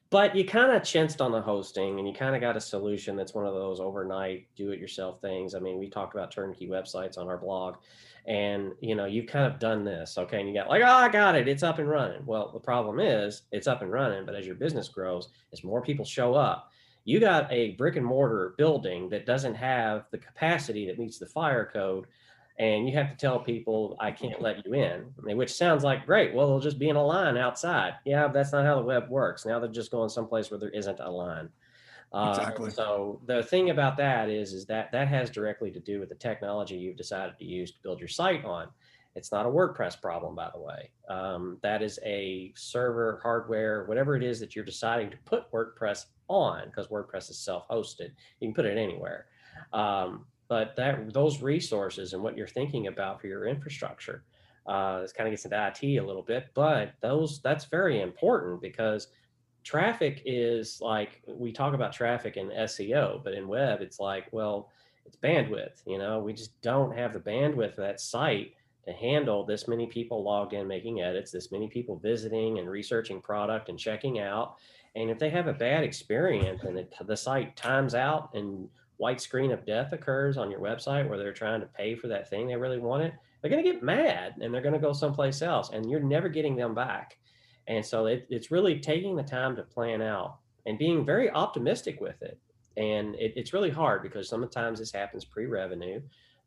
but 0.10 0.36
you 0.36 0.46
kind 0.46 0.72
of 0.72 0.84
chinced 0.84 1.22
on 1.22 1.32
the 1.32 1.42
hosting 1.42 2.00
and 2.00 2.08
you 2.08 2.14
kind 2.14 2.36
of 2.36 2.42
got 2.42 2.58
a 2.58 2.62
solution 2.62 3.16
that's 3.16 3.34
one 3.34 3.46
of 3.46 3.54
those 3.54 3.80
overnight 3.80 4.48
do 4.56 4.72
it 4.72 4.80
yourself 4.80 5.20
things. 5.22 5.54
I 5.56 5.60
mean 5.60 5.78
we 5.78 5.90
talked 5.90 6.14
about 6.14 6.32
turnkey 6.32 6.68
websites 6.68 7.18
on 7.18 7.28
our 7.28 7.38
blog 7.38 7.76
and 8.26 8.74
you 8.82 8.96
know 8.96 9.06
you've 9.06 9.28
kind 9.28 9.46
of 9.46 9.60
done 9.60 9.86
this 9.86 10.18
okay 10.18 10.40
and 10.40 10.50
you 10.50 10.54
got 10.54 10.68
like 10.68 10.82
oh 10.82 10.86
i 10.86 11.08
got 11.08 11.36
it 11.36 11.48
it's 11.48 11.64
up 11.64 11.80
and 11.80 11.90
running. 11.90 12.26
Well 12.26 12.52
the 12.52 12.60
problem 12.60 13.00
is 13.00 13.44
it's 13.52 13.68
up 13.68 13.82
and 13.82 13.92
running 13.92 14.26
but 14.26 14.36
as 14.36 14.46
your 14.46 14.56
business 14.56 14.90
grows 14.90 15.30
as 15.54 15.64
more 15.64 15.82
people 15.82 16.06
show 16.06 16.36
up 16.36 16.72
you 17.06 17.22
got 17.22 17.50
a 17.52 17.72
brick 17.72 17.96
and 17.96 18.06
mortar 18.06 18.54
building 18.58 19.08
that 19.10 19.26
doesn't 19.26 19.56
have 19.56 20.06
the 20.12 20.18
capacity 20.18 20.86
that 20.88 21.00
meets 21.00 21.18
the 21.18 21.26
fire 21.26 21.70
code 21.72 22.06
and 22.60 22.88
you 22.88 22.96
have 22.96 23.12
to 23.12 23.16
tell 23.16 23.40
people 23.40 23.96
I 24.00 24.12
can't 24.12 24.42
let 24.42 24.66
you 24.66 24.74
in, 24.74 25.06
which 25.38 25.54
sounds 25.54 25.84
like 25.84 26.06
great. 26.06 26.34
Well, 26.34 26.48
they'll 26.48 26.60
just 26.60 26.80
be 26.80 26.90
in 26.90 26.96
a 26.96 27.06
line 27.06 27.38
outside. 27.38 27.94
Yeah, 28.06 28.28
that's 28.28 28.52
not 28.52 28.66
how 28.66 28.76
the 28.76 28.84
web 28.84 29.10
works. 29.10 29.46
Now 29.46 29.60
they're 29.60 29.70
just 29.70 29.92
going 29.92 30.10
someplace 30.10 30.50
where 30.50 30.60
there 30.60 30.70
isn't 30.70 31.00
a 31.00 31.10
line. 31.10 31.50
Uh, 32.14 32.34
exactly. 32.36 32.72
So 32.72 33.22
the 33.26 33.44
thing 33.44 33.70
about 33.70 33.98
that 33.98 34.30
is, 34.30 34.54
is 34.54 34.66
that 34.68 34.92
that 34.92 35.08
has 35.08 35.30
directly 35.30 35.72
to 35.72 35.80
do 35.80 36.00
with 36.00 36.10
the 36.10 36.16
technology 36.16 36.76
you've 36.76 36.98
decided 36.98 37.38
to 37.38 37.46
use 37.46 37.72
to 37.74 37.78
build 37.84 38.00
your 38.00 38.08
site 38.08 38.46
on. 38.46 38.70
It's 39.16 39.32
not 39.32 39.46
a 39.46 39.50
WordPress 39.50 40.02
problem, 40.02 40.36
by 40.36 40.50
the 40.54 40.62
way. 40.62 40.92
Um, 41.10 41.58
that 41.64 41.82
is 41.82 42.00
a 42.06 42.54
server, 42.56 43.20
hardware, 43.22 43.84
whatever 43.86 44.16
it 44.16 44.24
is 44.24 44.40
that 44.40 44.56
you're 44.56 44.64
deciding 44.64 45.10
to 45.10 45.18
put 45.26 45.52
WordPress 45.52 46.06
on, 46.28 46.66
because 46.66 46.88
WordPress 46.88 47.30
is 47.30 47.40
self-hosted. 47.40 48.12
You 48.40 48.48
can 48.48 48.54
put 48.54 48.66
it 48.66 48.78
anywhere. 48.78 49.26
Um, 49.74 50.26
but 50.48 50.76
that 50.76 51.14
those 51.14 51.42
resources 51.42 52.14
and 52.14 52.22
what 52.22 52.38
you're 52.38 52.48
thinking 52.48 52.88
about 52.88 53.20
for 53.20 53.28
your 53.28 53.46
infrastructure 53.46 54.24
uh, 54.68 55.02
this 55.02 55.14
kind 55.14 55.28
of 55.28 55.32
gets 55.32 55.46
into 55.46 55.68
IT 55.68 55.98
a 55.98 56.06
little 56.06 56.22
bit, 56.22 56.50
but 56.54 56.94
those 57.02 57.40
that's 57.42 57.66
very 57.66 58.02
important 58.02 58.62
because 58.62 59.08
traffic 59.64 60.22
is 60.26 60.80
like 60.82 61.22
we 61.26 61.52
talk 61.52 61.74
about 61.74 61.94
traffic 61.94 62.38
in 62.38 62.50
SEO, 62.50 63.24
but 63.24 63.34
in 63.34 63.48
web 63.48 63.82
it's 63.82 64.00
like 64.00 64.28
well 64.32 64.70
it's 65.06 65.16
bandwidth. 65.16 65.82
You 65.86 65.98
know, 66.00 66.20
we 66.20 66.34
just 66.34 66.60
don't 66.62 66.96
have 66.98 67.14
the 67.14 67.20
bandwidth 67.20 67.72
of 67.72 67.78
that 67.78 68.02
site 68.02 68.54
to 68.86 68.92
handle 68.92 69.46
this 69.46 69.68
many 69.68 69.88
people 69.88 70.22
logged 70.22 70.54
in 70.54 70.68
making 70.68 71.02
edits, 71.02 71.32
this 71.32 71.52
many 71.52 71.70
people 71.70 71.98
visiting 71.98 72.60
and 72.60 72.70
researching 72.70 73.22
product 73.22 73.70
and 73.70 73.80
checking 73.80 74.20
out. 74.20 74.56
And 74.96 75.10
if 75.10 75.18
they 75.18 75.30
have 75.30 75.48
a 75.48 75.54
bad 75.54 75.84
experience 75.84 76.64
and 76.64 76.78
it, 76.78 76.94
the 77.06 77.16
site 77.16 77.56
times 77.56 77.96
out 77.96 78.32
and 78.34 78.68
white 78.98 79.22
screen 79.22 79.52
of 79.52 79.66
death 79.66 79.94
occurs 79.94 80.38
on 80.38 80.52
your 80.52 80.60
website 80.60 81.08
where 81.08 81.18
they're 81.18 81.34
trying 81.34 81.62
to 81.62 81.68
pay 81.68 81.96
for 81.96 82.08
that 82.08 82.30
thing 82.30 82.48
they 82.48 82.56
really 82.56 82.80
wanted, 82.80 83.14
they're 83.42 83.52
going 83.52 83.64
to 83.64 83.72
get 83.72 83.84
mad 83.84 84.36
and 84.42 84.54
they're 84.54 84.62
going 84.62 84.74
to 84.74 84.80
go 84.80 84.94
someplace 84.94 85.42
else 85.42 85.70
and 85.72 85.90
you're 85.90 86.00
never 86.00 86.30
getting 86.30 86.56
them 86.56 86.74
back. 86.74 87.18
And 87.68 87.86
so 87.86 88.08
it, 88.08 88.26
it's 88.30 88.52
really 88.52 88.80
taking 88.80 89.16
the 89.16 89.24
time 89.24 89.56
to 89.56 89.64
plan 89.64 90.02
out 90.02 90.40
and 90.66 90.78
being 90.78 91.06
very 91.06 91.30
optimistic 91.30 92.02
with 92.02 92.22
it. 92.22 92.40
And 92.76 93.16
it, 93.16 93.34
it's 93.36 93.54
really 93.54 93.70
hard 93.70 94.04
because 94.04 94.30
sometimes 94.30 94.80
this 94.80 94.92
happens 94.92 95.26
pre 95.26 95.46
revenue, 95.46 96.02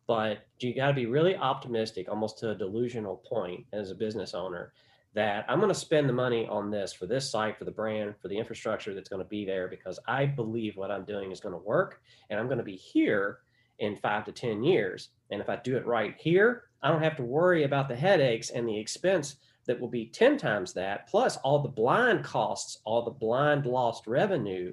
but 0.07 0.47
you 0.59 0.75
got 0.75 0.89
to 0.89 0.95
be 0.95 1.07
really 1.07 1.37
optimistic, 1.37 2.09
almost 2.09 2.39
to 2.39 2.51
a 2.51 2.55
delusional 2.55 3.17
point 3.17 3.65
as 3.73 3.91
a 3.91 3.95
business 3.95 4.35
owner 4.35 4.73
that 5.15 5.45
I'm 5.49 5.59
going 5.59 5.73
to 5.73 5.79
spend 5.79 6.09
the 6.09 6.13
money 6.13 6.47
on 6.47 6.71
this 6.71 6.93
for 6.93 7.07
this 7.07 7.31
site, 7.31 7.59
for 7.59 7.65
the 7.65 7.71
brand, 7.71 8.15
for 8.21 8.29
the 8.29 8.39
infrastructure 8.39 8.95
that's 8.95 9.09
going 9.09 9.23
to 9.23 9.29
be 9.29 9.45
there 9.45 9.67
because 9.67 9.99
I 10.07 10.27
believe 10.27 10.77
what 10.77 10.91
I'm 10.91 11.05
doing 11.05 11.33
is 11.33 11.41
going 11.41 11.55
to 11.55 11.59
work 11.59 12.01
and 12.29 12.39
I'm 12.39 12.47
going 12.47 12.59
to 12.59 12.65
be 12.65 12.77
here 12.77 13.41
in 13.81 13.97
five 13.97 14.25
to 14.27 14.33
10 14.33 14.63
years. 14.63 15.09
And 15.31 15.41
if 15.41 15.49
I 15.49 15.57
do 15.57 15.77
it 15.77 15.87
right 15.87 16.15
here, 16.19 16.65
I 16.83 16.91
don't 16.91 17.03
have 17.03 17.17
to 17.17 17.23
worry 17.23 17.65
about 17.65 17.89
the 17.89 17.97
headaches 17.97 18.51
and 18.51 18.69
the 18.69 18.79
expense 18.79 19.37
that 19.67 19.81
will 19.81 19.89
be 19.89 20.07
10 20.07 20.37
times 20.39 20.73
that, 20.75 21.09
plus 21.09 21.37
all 21.39 21.61
the 21.61 21.69
blind 21.69 22.25
costs, 22.25 22.79
all 22.85 23.03
the 23.03 23.11
blind 23.11 23.67
lost 23.67 24.07
revenue 24.07 24.73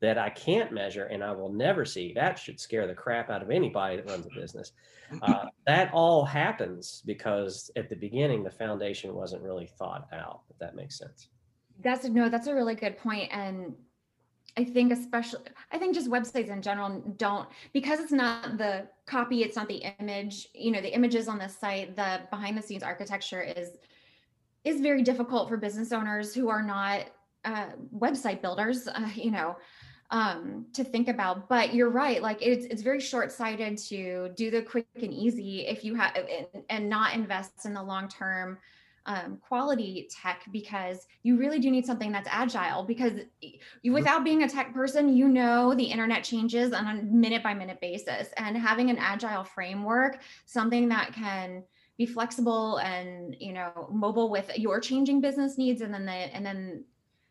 that 0.00 0.18
I 0.18 0.30
can't 0.30 0.72
measure 0.72 1.04
and 1.04 1.24
I 1.24 1.32
will 1.32 1.52
never 1.52 1.84
see. 1.84 2.12
That 2.14 2.38
should 2.38 2.60
scare 2.60 2.86
the 2.86 2.94
crap 2.94 3.30
out 3.30 3.42
of 3.42 3.50
anybody 3.50 3.96
that 3.96 4.10
runs 4.10 4.26
a 4.26 4.40
business. 4.40 4.72
Uh, 5.22 5.46
that 5.66 5.90
all 5.92 6.24
happens 6.24 7.02
because 7.06 7.70
at 7.76 7.88
the 7.88 7.96
beginning 7.96 8.42
the 8.42 8.50
foundation 8.50 9.14
wasn't 9.14 9.42
really 9.42 9.66
thought 9.78 10.08
out. 10.12 10.42
If 10.50 10.58
that 10.58 10.76
makes 10.76 10.98
sense. 10.98 11.28
That's 11.82 12.06
no, 12.06 12.28
that's 12.28 12.46
a 12.46 12.54
really 12.54 12.74
good 12.74 12.96
point, 12.96 13.30
and 13.32 13.74
I 14.56 14.64
think 14.64 14.92
especially 14.92 15.42
I 15.70 15.78
think 15.78 15.94
just 15.94 16.10
websites 16.10 16.48
in 16.48 16.62
general 16.62 17.02
don't 17.18 17.48
because 17.74 18.00
it's 18.00 18.12
not 18.12 18.56
the 18.56 18.88
copy, 19.06 19.42
it's 19.42 19.56
not 19.56 19.68
the 19.68 19.84
image. 20.00 20.48
You 20.54 20.70
know, 20.70 20.80
the 20.80 20.94
images 20.94 21.28
on 21.28 21.38
the 21.38 21.48
site, 21.48 21.94
the 21.94 22.22
behind 22.30 22.56
the 22.56 22.62
scenes 22.62 22.82
architecture 22.82 23.42
is 23.42 23.76
is 24.64 24.80
very 24.80 25.02
difficult 25.02 25.48
for 25.48 25.56
business 25.56 25.92
owners 25.92 26.34
who 26.34 26.48
are 26.48 26.62
not 26.62 27.06
uh, 27.44 27.66
website 27.96 28.40
builders. 28.40 28.88
Uh, 28.88 29.08
you 29.14 29.30
know, 29.30 29.56
um, 30.10 30.66
to 30.72 30.84
think 30.84 31.08
about. 31.08 31.48
But 31.48 31.74
you're 31.74 31.90
right; 31.90 32.22
like 32.22 32.38
it's 32.40 32.66
it's 32.66 32.82
very 32.82 33.00
short 33.00 33.32
sighted 33.32 33.78
to 33.88 34.30
do 34.36 34.50
the 34.50 34.62
quick 34.62 34.86
and 35.00 35.12
easy 35.12 35.66
if 35.66 35.84
you 35.84 35.94
have 35.94 36.16
and, 36.16 36.64
and 36.68 36.88
not 36.88 37.14
invest 37.14 37.64
in 37.64 37.74
the 37.74 37.82
long 37.82 38.08
term. 38.08 38.58
Um, 39.08 39.36
quality 39.36 40.08
tech 40.10 40.42
because 40.50 41.06
you 41.22 41.36
really 41.36 41.60
do 41.60 41.70
need 41.70 41.86
something 41.86 42.10
that's 42.10 42.28
agile 42.28 42.82
because 42.82 43.12
you, 43.40 43.52
mm-hmm. 43.52 43.92
without 43.92 44.24
being 44.24 44.42
a 44.42 44.48
tech 44.48 44.74
person 44.74 45.16
you 45.16 45.28
know 45.28 45.76
the 45.76 45.84
internet 45.84 46.24
changes 46.24 46.72
on 46.72 46.88
a 46.88 47.00
minute 47.04 47.40
by 47.40 47.54
minute 47.54 47.80
basis 47.80 48.30
and 48.36 48.56
having 48.56 48.90
an 48.90 48.98
agile 48.98 49.44
framework 49.44 50.18
something 50.44 50.88
that 50.88 51.12
can 51.12 51.62
be 51.98 52.04
flexible 52.04 52.78
and 52.78 53.36
you 53.40 53.52
know 53.52 53.88
mobile 53.92 54.28
with 54.28 54.50
your 54.56 54.80
changing 54.80 55.20
business 55.20 55.56
needs 55.56 55.80
and 55.80 55.94
then 55.94 56.04
the 56.04 56.12
and 56.12 56.44
then 56.44 56.84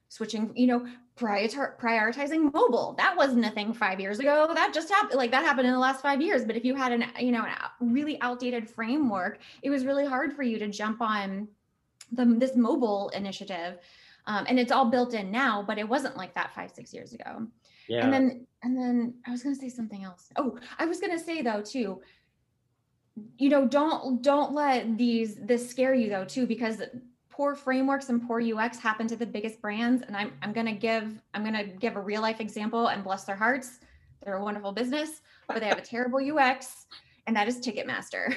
switching, 0.09 0.51
you 0.55 0.67
know, 0.67 0.85
prior- 1.15 1.77
prioritizing 1.79 2.53
mobile. 2.53 2.95
That 2.97 3.15
wasn't 3.17 3.45
a 3.45 3.49
thing 3.51 3.73
five 3.73 3.99
years 3.99 4.19
ago. 4.19 4.51
That 4.53 4.73
just 4.73 4.89
happened. 4.89 5.17
Like 5.17 5.31
that 5.31 5.43
happened 5.43 5.67
in 5.67 5.73
the 5.73 5.79
last 5.79 6.01
five 6.01 6.21
years. 6.21 6.45
But 6.45 6.55
if 6.55 6.63
you 6.63 6.75
had 6.75 6.91
an, 6.91 7.05
you 7.19 7.31
know, 7.31 7.43
a 7.43 7.71
really 7.79 8.19
outdated 8.21 8.69
framework, 8.69 9.39
it 9.61 9.69
was 9.69 9.85
really 9.85 10.05
hard 10.05 10.33
for 10.33 10.43
you 10.43 10.59
to 10.59 10.67
jump 10.67 11.01
on 11.01 11.47
the 12.11 12.25
this 12.25 12.55
mobile 12.55 13.09
initiative. 13.09 13.79
Um, 14.27 14.45
and 14.47 14.59
it's 14.59 14.71
all 14.71 14.85
built 14.85 15.13
in 15.13 15.29
now, 15.31 15.63
but 15.65 15.77
it 15.77 15.87
wasn't 15.87 16.17
like 16.17 16.33
that 16.33 16.53
five, 16.55 16.71
six 16.71 16.93
years 16.93 17.13
ago. 17.13 17.45
Yeah. 17.87 18.03
And 18.03 18.11
then, 18.11 18.47
and 18.63 18.75
then 18.75 19.13
I 19.27 19.31
was 19.31 19.43
going 19.43 19.53
to 19.53 19.61
say 19.61 19.69
something 19.69 20.03
else. 20.03 20.29
Oh, 20.35 20.57
I 20.79 20.85
was 20.85 20.99
going 20.99 21.15
to 21.15 21.23
say 21.23 21.43
though, 21.43 21.61
too, 21.61 22.01
you 23.37 23.49
know, 23.49 23.67
don't, 23.67 24.23
don't 24.23 24.53
let 24.53 24.97
these, 24.97 25.35
this 25.35 25.69
scare 25.69 25.93
you 25.93 26.09
though, 26.09 26.25
too, 26.25 26.47
because 26.47 26.81
poor 27.36 27.54
frameworks 27.54 28.10
and 28.10 28.26
poor 28.26 28.41
UX 28.41 28.80
happen 28.80 29.08
to 29.08 29.15
the 29.15 29.26
biggest 29.26 29.62
brands. 29.62 30.04
And 30.08 30.15
I'm, 30.15 30.32
I'm 30.41 30.54
going 30.54 30.67
to 30.67 30.74
give, 30.74 31.21
I'm 31.34 31.43
going 31.43 31.54
to 31.54 31.65
give 31.65 31.98
a 31.98 32.00
real 32.00 32.21
life 32.21 32.39
example 32.39 32.88
and 32.88 33.04
bless 33.04 33.26
their 33.26 33.36
hearts. 33.36 33.80
They're 34.24 34.38
a 34.38 34.43
wonderful 34.43 34.71
business, 34.71 35.21
but 35.48 35.60
they 35.60 35.67
have 35.67 35.78
a 35.78 35.82
terrible 35.95 36.19
UX 36.19 36.86
and 37.28 37.36
that 37.36 37.48
is 37.48 37.60
Ticketmaster. 37.60 38.36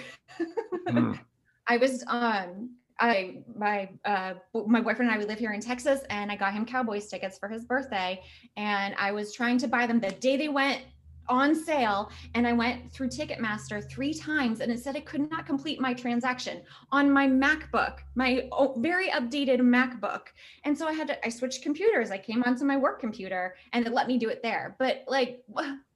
mm. 0.88 1.18
I 1.70 1.76
was, 1.76 2.02
um, 2.06 2.70
I, 2.98 3.42
my, 3.54 3.90
uh, 4.06 4.34
my 4.66 4.80
boyfriend 4.80 5.10
and 5.10 5.12
I, 5.12 5.18
we 5.18 5.26
live 5.26 5.38
here 5.38 5.52
in 5.52 5.60
Texas 5.60 6.00
and 6.08 6.32
I 6.32 6.36
got 6.36 6.54
him 6.54 6.64
Cowboys 6.64 7.08
tickets 7.08 7.38
for 7.38 7.48
his 7.48 7.64
birthday. 7.66 8.22
And 8.56 8.94
I 8.98 9.12
was 9.12 9.34
trying 9.34 9.58
to 9.58 9.68
buy 9.68 9.86
them 9.86 10.00
the 10.00 10.12
day 10.12 10.38
they 10.38 10.48
went 10.48 10.80
on 11.28 11.54
sale 11.54 12.10
and 12.34 12.46
I 12.46 12.52
went 12.52 12.92
through 12.92 13.08
Ticketmaster 13.08 13.88
three 13.88 14.14
times 14.14 14.60
and 14.60 14.70
it 14.72 14.80
said 14.80 14.96
it 14.96 15.06
could 15.06 15.30
not 15.30 15.46
complete 15.46 15.80
my 15.80 15.92
transaction 15.94 16.62
on 16.92 17.10
my 17.10 17.26
MacBook, 17.26 17.98
my 18.14 18.48
very 18.76 19.10
updated 19.10 19.60
MacBook. 19.60 20.22
And 20.64 20.76
so 20.76 20.86
I 20.86 20.92
had 20.92 21.08
to, 21.08 21.26
I 21.26 21.28
switched 21.28 21.62
computers. 21.62 22.10
I 22.10 22.18
came 22.18 22.42
onto 22.44 22.64
my 22.64 22.76
work 22.76 23.00
computer 23.00 23.54
and 23.72 23.86
it 23.86 23.92
let 23.92 24.06
me 24.08 24.18
do 24.18 24.28
it 24.28 24.42
there. 24.42 24.76
But 24.78 25.04
like, 25.08 25.42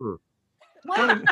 hmm. 0.00 0.14
What? 0.84 1.22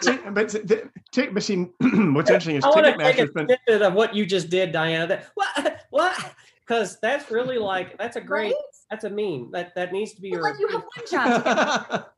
See, 0.00 0.16
but 0.30 0.48
the- 0.48 0.90
Tick- 1.12 1.34
but 1.34 1.42
see, 1.42 1.56
what's 1.80 2.30
interesting 2.30 2.56
is 2.56 2.64
I 2.64 2.68
want 2.68 2.86
to 2.86 2.92
take 2.98 3.16
Ticketmaster's 3.16 3.30
a 3.30 3.32
been 3.32 3.46
snippet 3.46 3.82
of 3.82 3.94
what 3.94 4.14
you 4.14 4.26
just 4.26 4.48
did, 4.50 4.70
Diana. 4.72 5.06
That 5.06 5.26
what 5.34 5.80
what? 5.90 6.34
Because 6.60 6.98
that's 7.00 7.30
really 7.30 7.58
like 7.58 7.96
that's 7.98 8.16
a 8.16 8.20
great 8.20 8.52
Right? 8.52 8.54
that's 8.90 9.04
a 9.04 9.10
meme 9.10 9.50
that 9.52 9.74
that 9.74 9.92
needs 9.92 10.12
to 10.14 10.20
be 10.20 10.30
But, 10.30 10.36
your. 10.36 10.42
like 10.50 10.60
you 10.60 10.68
have 10.68 10.82
one 10.82 11.06
job. 11.10 12.04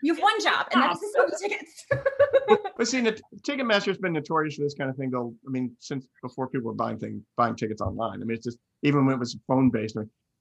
to 0.00 0.06
get- 0.06 0.08
You 0.08 0.14
have 0.14 0.22
one 0.22 0.40
job, 0.40 0.66
and 0.72 0.82
that's 0.82 1.00
to 1.00 1.08
sell 1.14 1.26
the 1.28 1.36
tickets. 1.40 1.86
But 2.76 2.88
see, 2.88 3.00
the 3.02 3.20
Ticketmaster's 3.42 3.98
been 3.98 4.14
notorious 4.14 4.54
for 4.56 4.62
this 4.62 4.72
kind 4.74 4.88
of 4.88 4.96
thing. 4.96 5.10
Though, 5.10 5.34
I 5.46 5.50
mean, 5.50 5.76
since 5.80 6.06
before 6.22 6.48
people 6.48 6.68
were 6.68 6.74
buying 6.74 6.98
thing, 6.98 7.22
buying 7.36 7.54
tickets 7.54 7.82
online. 7.82 8.22
I 8.22 8.24
mean, 8.24 8.36
it's 8.36 8.44
just 8.44 8.58
even 8.82 9.04
when 9.04 9.14
it 9.14 9.18
was 9.18 9.36
phone 9.46 9.68
based. 9.70 9.96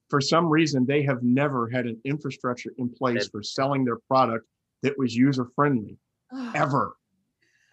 For 0.10 0.22
some 0.22 0.48
reason, 0.48 0.86
they 0.86 1.04
have 1.04 1.22
never 1.22 1.70
had 1.70 1.86
an 1.86 2.00
infrastructure 2.06 2.72
in 2.78 2.90
place 2.90 3.28
for 3.28 3.44
selling 3.44 3.84
their 3.84 3.98
product 4.08 4.46
that 4.84 4.98
was 4.98 5.14
user 5.16 5.48
friendly 5.56 5.98
ever, 6.56 6.94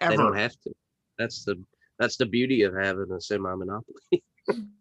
They 0.00 0.16
don't 0.16 0.36
have 0.36 0.52
to. 0.64 0.72
That's 1.18 1.44
the 1.44 1.62
that's 2.00 2.16
the 2.16 2.26
beauty 2.26 2.62
of 2.62 2.74
having 2.74 3.10
a 3.12 3.20
semi 3.20 3.54
monopoly. 3.54 3.94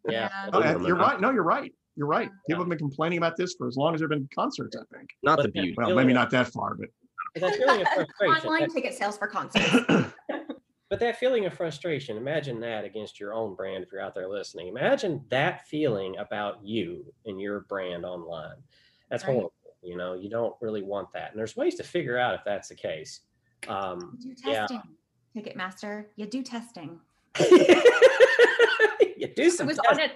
yeah. 0.09 0.49
Oh, 0.51 0.59
Yeah. 0.59 0.71
and 0.75 0.85
you're 0.85 0.97
right. 0.97 1.21
No, 1.21 1.29
you're 1.29 1.43
right. 1.43 1.71
You're 1.97 2.07
right. 2.07 2.29
People 2.47 2.63
have 2.63 2.69
been 2.69 2.77
complaining 2.77 3.17
about 3.17 3.37
this 3.37 3.55
for 3.57 3.67
as 3.67 3.77
long 3.77 3.93
as 3.93 3.99
there've 4.01 4.09
been 4.09 4.27
concerts. 4.35 4.75
I 4.75 4.83
think. 4.95 5.09
Not 5.23 5.37
But 5.37 5.43
the 5.43 5.47
that- 5.49 5.53
beauty. 5.53 5.75
Well, 5.77 5.95
maybe 5.95 6.13
not 6.13 6.29
that 6.31 6.47
far, 6.47 6.75
but 6.75 6.89
That 7.35 7.55
feeling 7.55 7.81
of 7.81 7.87
frustration. 7.87 8.47
Online 8.51 8.69
ticket 8.69 8.93
sales 8.93 9.17
for 9.17 9.27
concerts. 9.27 9.67
But 10.87 10.99
that 10.99 11.17
feeling 11.17 11.45
of 11.47 11.53
frustration, 11.55 12.15
imagine 12.15 12.59
that 12.59 12.85
against 12.85 13.19
your 13.19 13.33
own 13.33 13.55
brand 13.55 13.83
if 13.83 13.91
you're 13.91 14.01
out 14.01 14.13
there 14.13 14.29
listening. 14.29 14.67
Imagine 14.67 15.19
that 15.29 15.67
feeling 15.67 16.15
about 16.17 16.63
you 16.63 17.11
and 17.25 17.41
your 17.41 17.61
brand 17.61 18.05
online. 18.05 18.57
That's 19.09 19.23
Right. 19.23 19.31
horrible. 19.33 19.53
You 19.81 19.97
know, 19.97 20.13
you 20.13 20.29
don't 20.29 20.55
really 20.61 20.83
want 20.83 21.11
that. 21.13 21.31
And 21.31 21.39
there's 21.39 21.55
ways 21.55 21.73
to 21.75 21.83
figure 21.83 22.19
out 22.19 22.35
if 22.35 22.41
that's 22.45 22.69
the 22.69 22.75
case. 22.75 23.21
Um, 23.67 24.15
You 24.21 24.35
do 24.35 24.49
Yeah. 24.51 24.67
Ticketmaster, 25.35 26.05
you 26.17 26.27
do 26.27 26.43
testing. 26.43 26.99
you 27.39 29.27
do 29.35 29.43
It 29.43 29.51
some 29.53 29.65
was 29.67 29.77
test- 29.77 29.89
on 29.89 29.99
an 30.01 30.09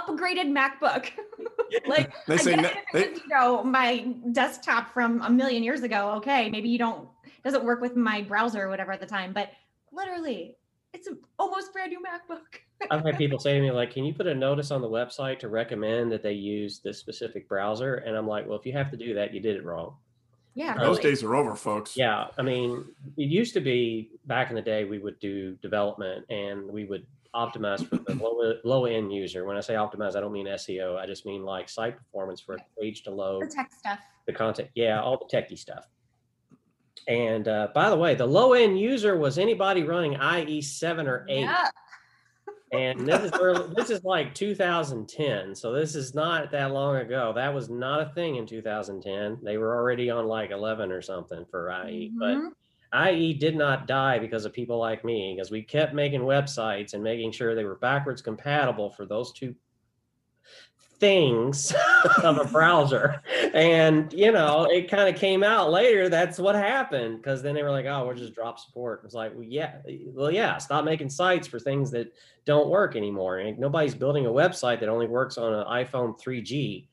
upgraded 0.00 0.50
MacBook. 0.50 1.10
like 1.86 2.12
they 2.26 2.34
I 2.34 2.36
say 2.36 2.56
get 2.56 2.62
no, 2.62 2.70
they, 2.92 3.08
was, 3.10 3.18
you 3.20 3.28
know, 3.28 3.64
my 3.64 4.14
desktop 4.32 4.92
from 4.92 5.22
a 5.22 5.30
million 5.30 5.62
years 5.62 5.82
ago. 5.82 6.10
Okay, 6.16 6.50
maybe 6.50 6.68
you 6.68 6.78
don't 6.78 7.08
doesn't 7.44 7.64
work 7.64 7.80
with 7.80 7.96
my 7.96 8.22
browser 8.22 8.62
or 8.62 8.68
whatever 8.68 8.92
at 8.92 9.00
the 9.00 9.06
time, 9.06 9.32
but 9.32 9.50
literally, 9.92 10.56
it's 10.92 11.06
an 11.06 11.18
almost 11.38 11.72
brand 11.72 11.90
new 11.90 12.00
MacBook. 12.00 12.60
I've 12.90 13.04
had 13.04 13.18
people 13.18 13.38
say 13.40 13.54
to 13.54 13.60
me, 13.60 13.70
like, 13.70 13.92
can 13.92 14.04
you 14.04 14.14
put 14.14 14.26
a 14.26 14.34
notice 14.34 14.70
on 14.70 14.80
the 14.80 14.88
website 14.88 15.38
to 15.40 15.48
recommend 15.48 16.10
that 16.12 16.22
they 16.22 16.32
use 16.32 16.78
this 16.78 16.98
specific 16.98 17.48
browser? 17.48 17.96
And 17.96 18.16
I'm 18.16 18.26
like, 18.26 18.46
well, 18.46 18.58
if 18.58 18.64
you 18.64 18.72
have 18.72 18.90
to 18.90 18.96
do 18.96 19.14
that, 19.14 19.34
you 19.34 19.40
did 19.40 19.56
it 19.56 19.64
wrong. 19.64 19.96
Yeah, 20.54 20.72
um, 20.74 20.78
those 20.78 20.98
really. 20.98 21.10
days 21.10 21.22
are 21.24 21.34
over, 21.34 21.56
folks. 21.56 21.96
Yeah, 21.96 22.28
I 22.38 22.42
mean, 22.42 22.84
it 23.16 23.28
used 23.28 23.54
to 23.54 23.60
be 23.60 24.10
back 24.26 24.50
in 24.50 24.56
the 24.56 24.62
day 24.62 24.84
we 24.84 24.98
would 24.98 25.18
do 25.18 25.56
development 25.56 26.26
and 26.30 26.68
we 26.68 26.84
would 26.84 27.06
optimize 27.34 27.86
for 27.88 27.96
the 27.96 28.14
low, 28.22 28.54
low 28.64 28.84
end 28.86 29.12
user. 29.12 29.44
When 29.44 29.56
I 29.56 29.60
say 29.60 29.74
optimize, 29.74 30.16
I 30.16 30.20
don't 30.20 30.32
mean 30.32 30.46
SEO. 30.46 30.96
I 30.98 31.06
just 31.06 31.26
mean 31.26 31.42
like 31.44 31.68
site 31.68 31.96
performance 31.96 32.40
for 32.40 32.56
page 32.80 33.02
to 33.04 33.10
load. 33.10 33.42
the 33.42 33.46
load 33.46 33.50
tech 33.50 33.70
stuff. 33.78 33.98
the 34.26 34.32
content. 34.32 34.68
Yeah, 34.74 35.00
all 35.02 35.18
the 35.18 35.36
techie 35.36 35.58
stuff. 35.58 35.86
And 37.06 37.48
uh, 37.48 37.68
by 37.74 37.90
the 37.90 37.96
way, 37.96 38.14
the 38.14 38.26
low 38.26 38.54
end 38.54 38.78
user 38.80 39.18
was 39.18 39.36
anybody 39.38 39.82
running 39.82 40.14
IE 40.20 40.62
seven 40.62 41.06
or 41.06 41.26
eight 41.28 41.40
Yeah. 41.42 41.68
and 42.72 43.06
this 43.06 43.24
is 43.24 43.32
early, 43.40 43.72
this 43.76 43.90
is 43.90 44.02
like 44.04 44.34
2010 44.34 45.54
so 45.54 45.70
this 45.72 45.94
is 45.94 46.12
not 46.14 46.50
that 46.50 46.72
long 46.72 46.96
ago 46.96 47.32
that 47.34 47.52
was 47.54 47.68
not 47.70 48.00
a 48.00 48.06
thing 48.14 48.34
in 48.36 48.46
2010 48.46 49.38
they 49.44 49.58
were 49.58 49.76
already 49.76 50.10
on 50.10 50.26
like 50.26 50.50
11 50.50 50.90
or 50.90 51.00
something 51.02 51.44
for 51.50 51.70
ie 51.86 52.10
Mhm. 52.10 52.18
but 52.18 52.52
ie 52.94 53.34
did 53.34 53.56
not 53.56 53.86
die 53.86 54.18
because 54.18 54.44
of 54.44 54.52
people 54.52 54.78
like 54.78 55.04
me 55.04 55.34
because 55.34 55.50
we 55.50 55.62
kept 55.62 55.94
making 55.94 56.20
websites 56.20 56.94
and 56.94 57.02
making 57.02 57.32
sure 57.32 57.54
they 57.54 57.64
were 57.64 57.76
backwards 57.76 58.22
compatible 58.22 58.90
for 58.90 59.06
those 59.06 59.32
two 59.32 59.54
things 61.00 61.74
of 62.22 62.38
a 62.38 62.44
browser. 62.44 63.22
And 63.52 64.12
you 64.12 64.32
know 64.32 64.66
it 64.70 64.90
kind 64.90 65.08
of 65.08 65.20
came 65.20 65.42
out 65.42 65.70
later 65.70 66.08
that's 66.08 66.38
what 66.38 66.54
happened 66.54 67.18
because 67.18 67.42
then 67.42 67.54
they 67.54 67.62
were 67.62 67.70
like 67.70 67.86
oh 67.86 68.06
we'll 68.06 68.16
just 68.16 68.34
drop 68.34 68.58
support. 68.58 69.02
It's 69.04 69.14
like 69.14 69.34
well 69.34 69.44
yeah 69.44 69.76
well 70.12 70.30
yeah 70.30 70.58
stop 70.58 70.84
making 70.84 71.10
sites 71.10 71.46
for 71.46 71.58
things 71.58 71.90
that 71.90 72.12
don't 72.44 72.68
work 72.68 72.96
anymore. 72.96 73.38
And 73.38 73.58
nobody's 73.58 73.94
building 73.94 74.26
a 74.26 74.30
website 74.30 74.80
that 74.80 74.88
only 74.88 75.06
works 75.06 75.36
on 75.36 75.52
an 75.52 75.66
iphone 75.84 76.18
3g 76.20 76.86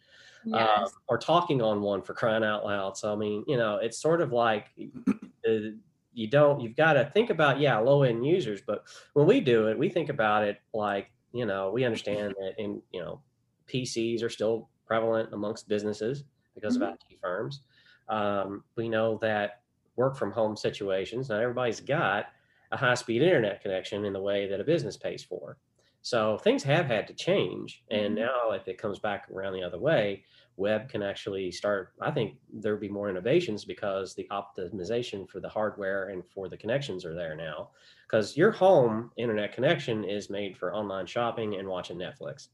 uh, 0.52 0.88
or 1.08 1.20
talking 1.20 1.62
on 1.62 1.82
one 1.82 2.02
for 2.02 2.14
crying 2.14 2.44
out 2.44 2.66
loud. 2.66 2.98
So 2.98 3.14
i 3.14 3.16
mean 3.16 3.44
you 3.48 3.58
know 3.58 3.78
it's 3.78 4.00
sort 4.00 4.22
of 4.22 4.32
like 4.32 4.68
uh, 5.48 5.72
you 6.14 6.28
don't 6.28 6.60
you've 6.60 6.76
got 6.76 6.94
to 6.94 7.06
think 7.14 7.30
about 7.30 7.60
yeah 7.60 7.78
low 7.78 8.04
end 8.04 8.26
users 8.26 8.62
but 8.62 8.84
when 9.14 9.26
we 9.26 9.40
do 9.40 9.68
it 9.68 9.78
we 9.78 9.90
think 9.90 10.10
about 10.10 10.44
it 10.44 10.60
like 10.74 11.12
you 11.34 11.46
know 11.46 11.72
we 11.72 11.84
understand 11.86 12.34
that 12.40 12.54
in 12.58 12.82
you 12.92 13.00
know 13.00 13.22
PCs 13.68 14.22
are 14.24 14.30
still 14.30 14.70
prevalent 14.86 15.34
amongst 15.34 15.68
businesses 15.70 16.24
because 16.56 16.78
Mhm. 16.78 16.82
of 16.84 16.94
IT 16.96 17.18
firms. 17.22 17.62
Um, 18.10 18.66
we 18.76 18.90
know 18.90 19.18
that 19.20 19.62
work 19.96 20.18
from 20.18 20.32
home 20.32 20.58
situations, 20.58 21.30
not 21.30 21.42
everybody's 21.42 21.80
got 21.80 22.26
a 22.72 22.78
high 22.78 22.96
speed 22.96 23.22
internet 23.22 23.62
connection 23.62 24.04
in 24.04 24.12
the 24.14 24.20
way 24.22 24.48
that 24.48 24.60
a 24.60 24.64
business 24.66 24.98
pays 24.98 25.24
for. 25.24 25.58
So 26.04 26.38
things 26.38 26.64
have 26.64 26.86
had 26.88 27.08
to 27.08 27.14
change. 27.14 27.84
And 27.92 28.16
Mhm. 28.16 28.16
now, 28.16 28.52
if 28.52 28.68
it 28.68 28.78
comes 28.80 29.00
back 29.00 29.30
around 29.30 29.54
the 29.54 29.64
other 29.64 29.80
way, 29.80 30.26
web 30.56 30.90
can 30.90 31.04
actually 31.04 31.52
start. 31.52 31.94
I 32.02 32.12
think 32.12 32.40
there'll 32.52 32.80
be 32.80 32.90
more 32.90 33.10
innovations 33.10 33.66
because 33.66 34.16
the 34.16 34.28
optimization 34.32 35.30
for 35.30 35.40
the 35.40 35.50
hardware 35.50 36.10
and 36.10 36.28
for 36.28 36.50
the 36.50 36.58
connections 36.58 37.06
are 37.06 37.14
there 37.16 37.36
now. 37.36 37.72
Because 38.08 38.36
your 38.36 38.52
home 38.52 39.12
internet 39.16 39.54
connection 39.54 40.04
is 40.04 40.30
made 40.30 40.58
for 40.58 40.74
online 40.74 41.06
shopping 41.06 41.56
and 41.56 41.68
watching 41.68 41.98
Netflix 41.98 42.48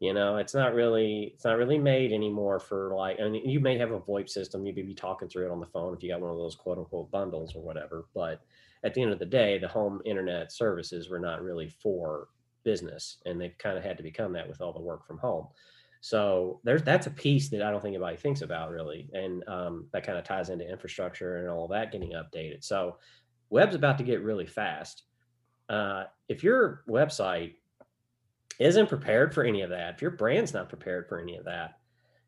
you 0.00 0.12
know 0.14 0.36
it's 0.36 0.54
not 0.54 0.74
really 0.74 1.32
it's 1.34 1.44
not 1.44 1.56
really 1.56 1.78
made 1.78 2.12
anymore 2.12 2.60
for 2.60 2.94
like 2.96 3.18
and 3.18 3.36
you 3.36 3.58
may 3.60 3.76
have 3.76 3.90
a 3.90 4.00
voip 4.00 4.28
system 4.28 4.64
you 4.66 4.72
may 4.74 4.82
be 4.82 4.94
talking 4.94 5.28
through 5.28 5.46
it 5.46 5.50
on 5.50 5.60
the 5.60 5.66
phone 5.66 5.94
if 5.94 6.02
you 6.02 6.08
got 6.10 6.20
one 6.20 6.30
of 6.30 6.36
those 6.36 6.54
quote 6.54 6.78
unquote 6.78 7.10
bundles 7.10 7.54
or 7.56 7.62
whatever 7.62 8.08
but 8.14 8.42
at 8.84 8.94
the 8.94 9.02
end 9.02 9.12
of 9.12 9.18
the 9.18 9.26
day 9.26 9.58
the 9.58 9.68
home 9.68 10.00
internet 10.04 10.52
services 10.52 11.08
were 11.08 11.18
not 11.18 11.42
really 11.42 11.68
for 11.68 12.28
business 12.70 13.18
and 13.24 13.40
they've 13.40 13.56
kind 13.58 13.78
of 13.78 13.84
had 13.84 13.96
to 13.96 14.02
become 14.02 14.32
that 14.32 14.48
with 14.48 14.60
all 14.60 14.72
the 14.72 14.80
work 14.80 15.06
from 15.06 15.18
home 15.18 15.46
so 16.00 16.60
there's 16.64 16.82
that's 16.82 17.06
a 17.06 17.10
piece 17.10 17.48
that 17.48 17.62
i 17.62 17.70
don't 17.70 17.80
think 17.80 17.94
anybody 17.94 18.16
thinks 18.16 18.42
about 18.42 18.70
really 18.70 19.08
and 19.14 19.46
um, 19.48 19.86
that 19.92 20.06
kind 20.06 20.18
of 20.18 20.24
ties 20.24 20.50
into 20.50 20.68
infrastructure 20.68 21.38
and 21.38 21.48
all 21.48 21.66
that 21.66 21.90
getting 21.92 22.12
updated 22.12 22.62
so 22.62 22.98
web's 23.50 23.74
about 23.74 23.96
to 23.98 24.04
get 24.04 24.22
really 24.22 24.46
fast 24.46 25.04
uh, 25.68 26.04
if 26.28 26.42
your 26.42 26.82
website 26.88 27.54
isn't 28.58 28.88
prepared 28.88 29.34
for 29.34 29.44
any 29.44 29.62
of 29.62 29.70
that, 29.70 29.94
if 29.94 30.02
your 30.02 30.10
brand's 30.10 30.54
not 30.54 30.68
prepared 30.68 31.08
for 31.08 31.20
any 31.20 31.36
of 31.36 31.44
that, 31.44 31.78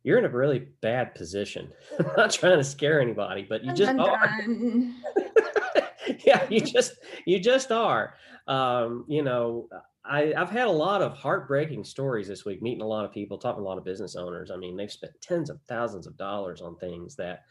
you're 0.03 0.18
in 0.18 0.24
a 0.24 0.29
really 0.29 0.61
bad 0.81 1.14
position. 1.14 1.72
I'm 1.98 2.07
not 2.16 2.31
trying 2.31 2.59
to 2.59 2.64
scare 2.64 3.00
anybody, 3.00 3.46
but 3.48 3.64
you 3.64 3.72
just 3.74 3.98
are. 3.98 4.31
yeah, 6.24 6.46
you 6.48 6.61
just 6.61 6.94
you 7.26 7.38
just 7.38 7.70
are. 7.70 8.14
Um, 8.46 9.05
you 9.09 9.22
know, 9.22 9.68
I, 10.04 10.32
I've 10.36 10.50
had 10.50 10.66
a 10.66 10.72
lot 10.72 11.02
of 11.02 11.16
heartbreaking 11.16 11.84
stories 11.84 12.28
this 12.28 12.44
week, 12.44 12.62
meeting 12.62 12.82
a 12.82 12.86
lot 12.86 13.04
of 13.04 13.12
people, 13.12 13.38
talking 13.38 13.62
to 13.62 13.66
a 13.66 13.68
lot 13.68 13.78
of 13.78 13.84
business 13.84 14.16
owners. 14.16 14.50
I 14.50 14.56
mean, 14.56 14.76
they've 14.76 14.90
spent 14.90 15.12
tens 15.20 15.50
of 15.50 15.60
thousands 15.68 16.06
of 16.06 16.16
dollars 16.16 16.62
on 16.62 16.76
things 16.76 17.16
that, 17.16 17.44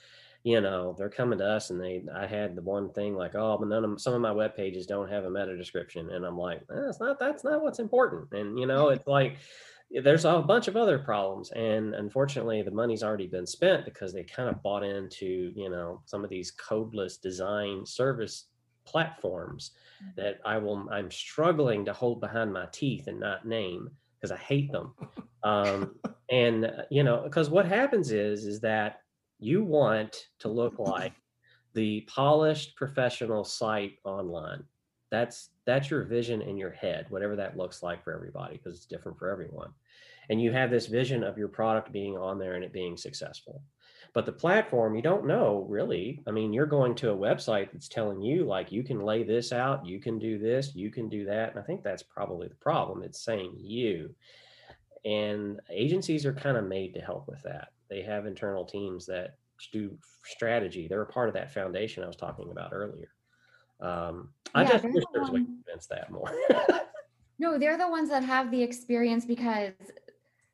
you 0.43 0.59
know, 0.59 0.95
they're 0.97 1.09
coming 1.09 1.37
to 1.39 1.45
us 1.45 1.69
and 1.69 1.79
they 1.79 2.03
I 2.13 2.25
had 2.25 2.55
the 2.55 2.61
one 2.61 2.91
thing 2.91 3.15
like, 3.15 3.35
oh, 3.35 3.57
but 3.57 3.67
none 3.67 3.85
of 3.85 4.01
some 4.01 4.13
of 4.13 4.21
my 4.21 4.31
web 4.31 4.55
pages 4.55 4.87
don't 4.87 5.11
have 5.11 5.25
a 5.25 5.29
meta 5.29 5.55
description. 5.55 6.09
And 6.09 6.25
I'm 6.25 6.37
like, 6.37 6.61
that's 6.67 6.99
not 6.99 7.19
that's 7.19 7.43
not 7.43 7.61
what's 7.61 7.79
important. 7.79 8.31
And 8.33 8.57
you 8.57 8.65
know, 8.65 8.89
it's 8.89 9.05
like 9.05 9.37
there's 9.91 10.25
a 10.25 10.39
bunch 10.39 10.67
of 10.67 10.77
other 10.77 10.99
problems 10.99 11.51
and 11.51 11.95
unfortunately 11.95 12.61
the 12.61 12.69
money's 12.69 13.01
already 13.01 13.25
been 13.25 13.47
spent 13.47 13.85
because 13.85 14.13
they 14.13 14.23
kind 14.23 14.47
of 14.47 14.61
bought 14.61 14.83
into 14.83 15.51
you 15.55 15.67
know 15.67 15.99
some 16.05 16.23
of 16.23 16.29
these 16.29 16.53
codeless 16.55 17.19
design 17.19 17.83
service 17.85 18.45
platforms 18.89 19.71
that 20.15 20.39
i 20.45 20.57
will 20.57 20.87
i'm 20.91 21.11
struggling 21.11 21.85
to 21.85 21.93
hold 21.93 22.19
behind 22.19 22.51
my 22.51 22.65
teeth 22.71 23.07
and 23.07 23.19
not 23.19 23.45
name 23.45 23.89
because 24.15 24.31
i 24.31 24.37
hate 24.37 24.71
them. 24.71 24.93
Um, 25.43 25.95
and 26.31 26.65
uh, 26.65 26.83
you 26.89 27.03
know 27.03 27.21
because 27.23 27.49
what 27.49 27.65
happens 27.65 28.11
is 28.11 28.45
is 28.45 28.59
that 28.61 29.01
you 29.39 29.63
want 29.63 30.27
to 30.39 30.47
look 30.47 30.77
like 30.79 31.13
the 31.73 32.01
polished 32.01 32.75
professional 32.75 33.43
site 33.43 33.93
online. 34.03 34.63
That's 35.11 35.49
that's 35.65 35.89
your 35.89 36.03
vision 36.03 36.41
in 36.41 36.57
your 36.57 36.71
head 36.71 37.05
whatever 37.09 37.35
that 37.35 37.57
looks 37.57 37.81
like 37.81 38.03
for 38.03 38.13
everybody 38.13 38.57
because 38.57 38.75
it's 38.75 38.85
different 38.85 39.17
for 39.17 39.29
everyone. 39.29 39.69
And 40.29 40.39
you 40.39 40.51
have 40.51 40.69
this 40.69 40.85
vision 40.85 41.23
of 41.23 41.37
your 41.37 41.47
product 41.47 41.91
being 41.91 42.15
on 42.15 42.37
there 42.37 42.53
and 42.53 42.63
it 42.63 42.71
being 42.71 42.97
successful 42.97 43.63
but 44.13 44.25
the 44.25 44.31
platform 44.31 44.95
you 44.95 45.01
don't 45.01 45.25
know 45.25 45.65
really 45.69 46.21
i 46.27 46.31
mean 46.31 46.51
you're 46.53 46.65
going 46.65 46.95
to 46.95 47.11
a 47.11 47.15
website 47.15 47.71
that's 47.71 47.87
telling 47.87 48.21
you 48.21 48.43
like 48.43 48.71
you 48.71 48.83
can 48.83 49.01
lay 49.01 49.23
this 49.23 49.51
out 49.51 49.85
you 49.85 49.99
can 49.99 50.17
do 50.17 50.37
this 50.37 50.75
you 50.75 50.89
can 50.89 51.07
do 51.09 51.25
that 51.25 51.51
and 51.51 51.59
i 51.59 51.61
think 51.61 51.83
that's 51.83 52.03
probably 52.03 52.47
the 52.47 52.55
problem 52.55 53.03
it's 53.03 53.21
saying 53.23 53.53
you 53.57 54.13
and 55.05 55.59
agencies 55.69 56.25
are 56.25 56.33
kind 56.33 56.57
of 56.57 56.65
made 56.65 56.93
to 56.93 57.01
help 57.01 57.27
with 57.27 57.41
that 57.43 57.69
they 57.89 58.01
have 58.01 58.25
internal 58.25 58.65
teams 58.65 59.05
that 59.05 59.35
do 59.71 59.97
strategy. 60.23 60.87
They're 60.87 61.01
a 61.01 61.05
part 61.05 61.27
of 61.27 61.33
that 61.33 61.53
foundation 61.53 62.03
I 62.03 62.07
was 62.07 62.15
talking 62.15 62.51
about 62.51 62.71
earlier. 62.73 63.09
Um, 63.81 64.29
I 64.53 64.63
Yeah, 64.63 64.69
just 64.69 64.85
wish 64.85 64.93
the 64.93 65.05
there 65.13 65.21
was 65.21 65.29
a 65.29 65.33
way 65.33 65.39
to 65.39 65.45
convince 65.45 65.87
that 65.87 66.11
more. 66.11 66.31
No, 67.41 67.57
they're 67.57 67.77
the 67.77 67.87
ones 67.87 68.09
that 68.09 68.21
have 68.25 68.51
the 68.51 68.61
experience 68.61 69.23
because 69.23 69.71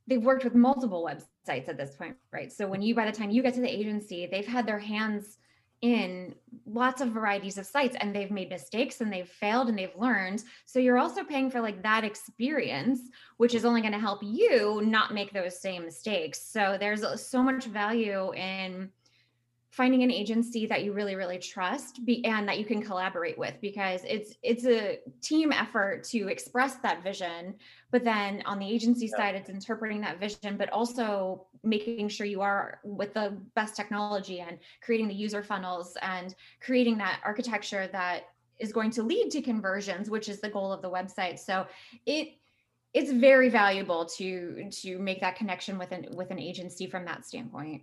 they've 0.05 0.21
worked 0.21 0.43
with 0.43 0.53
multiple 0.53 1.03
websites 1.03 1.25
at 1.49 1.77
this 1.77 1.95
point, 1.95 2.15
right? 2.31 2.51
So 2.51 2.67
when 2.67 2.81
you, 2.81 2.95
by 2.95 3.05
the 3.05 3.17
time 3.17 3.31
you 3.31 3.41
get 3.41 3.53
to 3.55 3.61
the 3.61 3.73
agency, 3.73 4.25
they've 4.25 4.45
had 4.45 4.67
their 4.67 4.79
hands 4.79 5.37
in 5.81 6.33
lots 6.65 7.01
of 7.01 7.09
varieties 7.09 7.57
of 7.57 7.65
sites 7.65 7.95
and 7.99 8.15
they've 8.15 8.31
made 8.31 8.49
mistakes 8.49 9.01
and 9.01 9.11
they've 9.11 9.27
failed 9.27 9.69
and 9.69 9.77
they've 9.77 9.95
learned. 9.95 10.43
So 10.65 10.79
you're 10.79 10.97
also 10.97 11.23
paying 11.23 11.51
for 11.51 11.61
like 11.61 11.83
that 11.83 12.03
experience, 12.03 13.01
which 13.37 13.53
is 13.53 13.65
only 13.65 13.81
going 13.81 13.93
to 13.93 13.99
help 13.99 14.19
you 14.23 14.81
not 14.83 15.13
make 15.13 15.31
those 15.31 15.59
same 15.59 15.85
mistakes. 15.85 16.41
So 16.41 16.77
there's 16.79 17.03
uh, 17.03 17.17
so 17.17 17.43
much 17.43 17.65
value 17.65 18.33
in 18.33 18.89
finding 19.75 20.03
an 20.03 20.11
agency 20.11 20.65
that 20.65 20.85
you 20.85 20.93
really 20.93 21.15
really 21.15 21.37
trust 21.37 22.05
be, 22.05 22.23
and 22.23 22.47
that 22.47 22.57
you 22.57 22.63
can 22.63 22.81
collaborate 22.81 23.37
with 23.37 23.55
because 23.61 24.01
it's 24.05 24.35
it's 24.41 24.65
a 24.65 24.99
team 25.21 25.51
effort 25.51 26.03
to 26.05 26.29
express 26.29 26.75
that 26.77 27.03
vision 27.03 27.53
but 27.91 28.01
then 28.03 28.41
on 28.45 28.57
the 28.57 28.67
agency 28.67 29.07
Yeah. 29.07 29.17
side 29.17 29.35
it's 29.35 29.49
interpreting 29.49 29.99
that 30.01 30.17
vision 30.17 30.55
but 30.55 30.69
also 30.69 31.45
making 31.61 32.07
sure 32.07 32.25
you 32.25 32.41
are 32.41 32.79
with 32.85 33.13
the 33.13 33.37
best 33.53 33.75
technology 33.75 34.39
and 34.39 34.59
creating 34.81 35.09
the 35.09 35.13
user 35.13 35.43
funnels 35.43 35.97
and 36.01 36.35
creating 36.61 36.97
that 36.99 37.19
architecture 37.25 37.87
that 37.91 38.29
is 38.59 38.71
going 38.71 38.91
to 38.91 39.03
lead 39.03 39.29
to 39.31 39.41
conversions 39.41 40.09
which 40.09 40.29
is 40.29 40.39
the 40.39 40.49
goal 40.49 40.71
of 40.71 40.81
the 40.81 40.89
website 40.89 41.37
so 41.37 41.67
it 42.05 42.29
it's 42.93 43.11
very 43.11 43.49
valuable 43.49 44.05
to 44.05 44.69
to 44.71 44.97
make 44.99 45.19
that 45.19 45.35
connection 45.35 45.77
with 45.77 45.91
an 45.91 46.07
with 46.15 46.31
an 46.31 46.39
agency 46.39 46.87
from 46.87 47.03
that 47.03 47.25
standpoint 47.25 47.81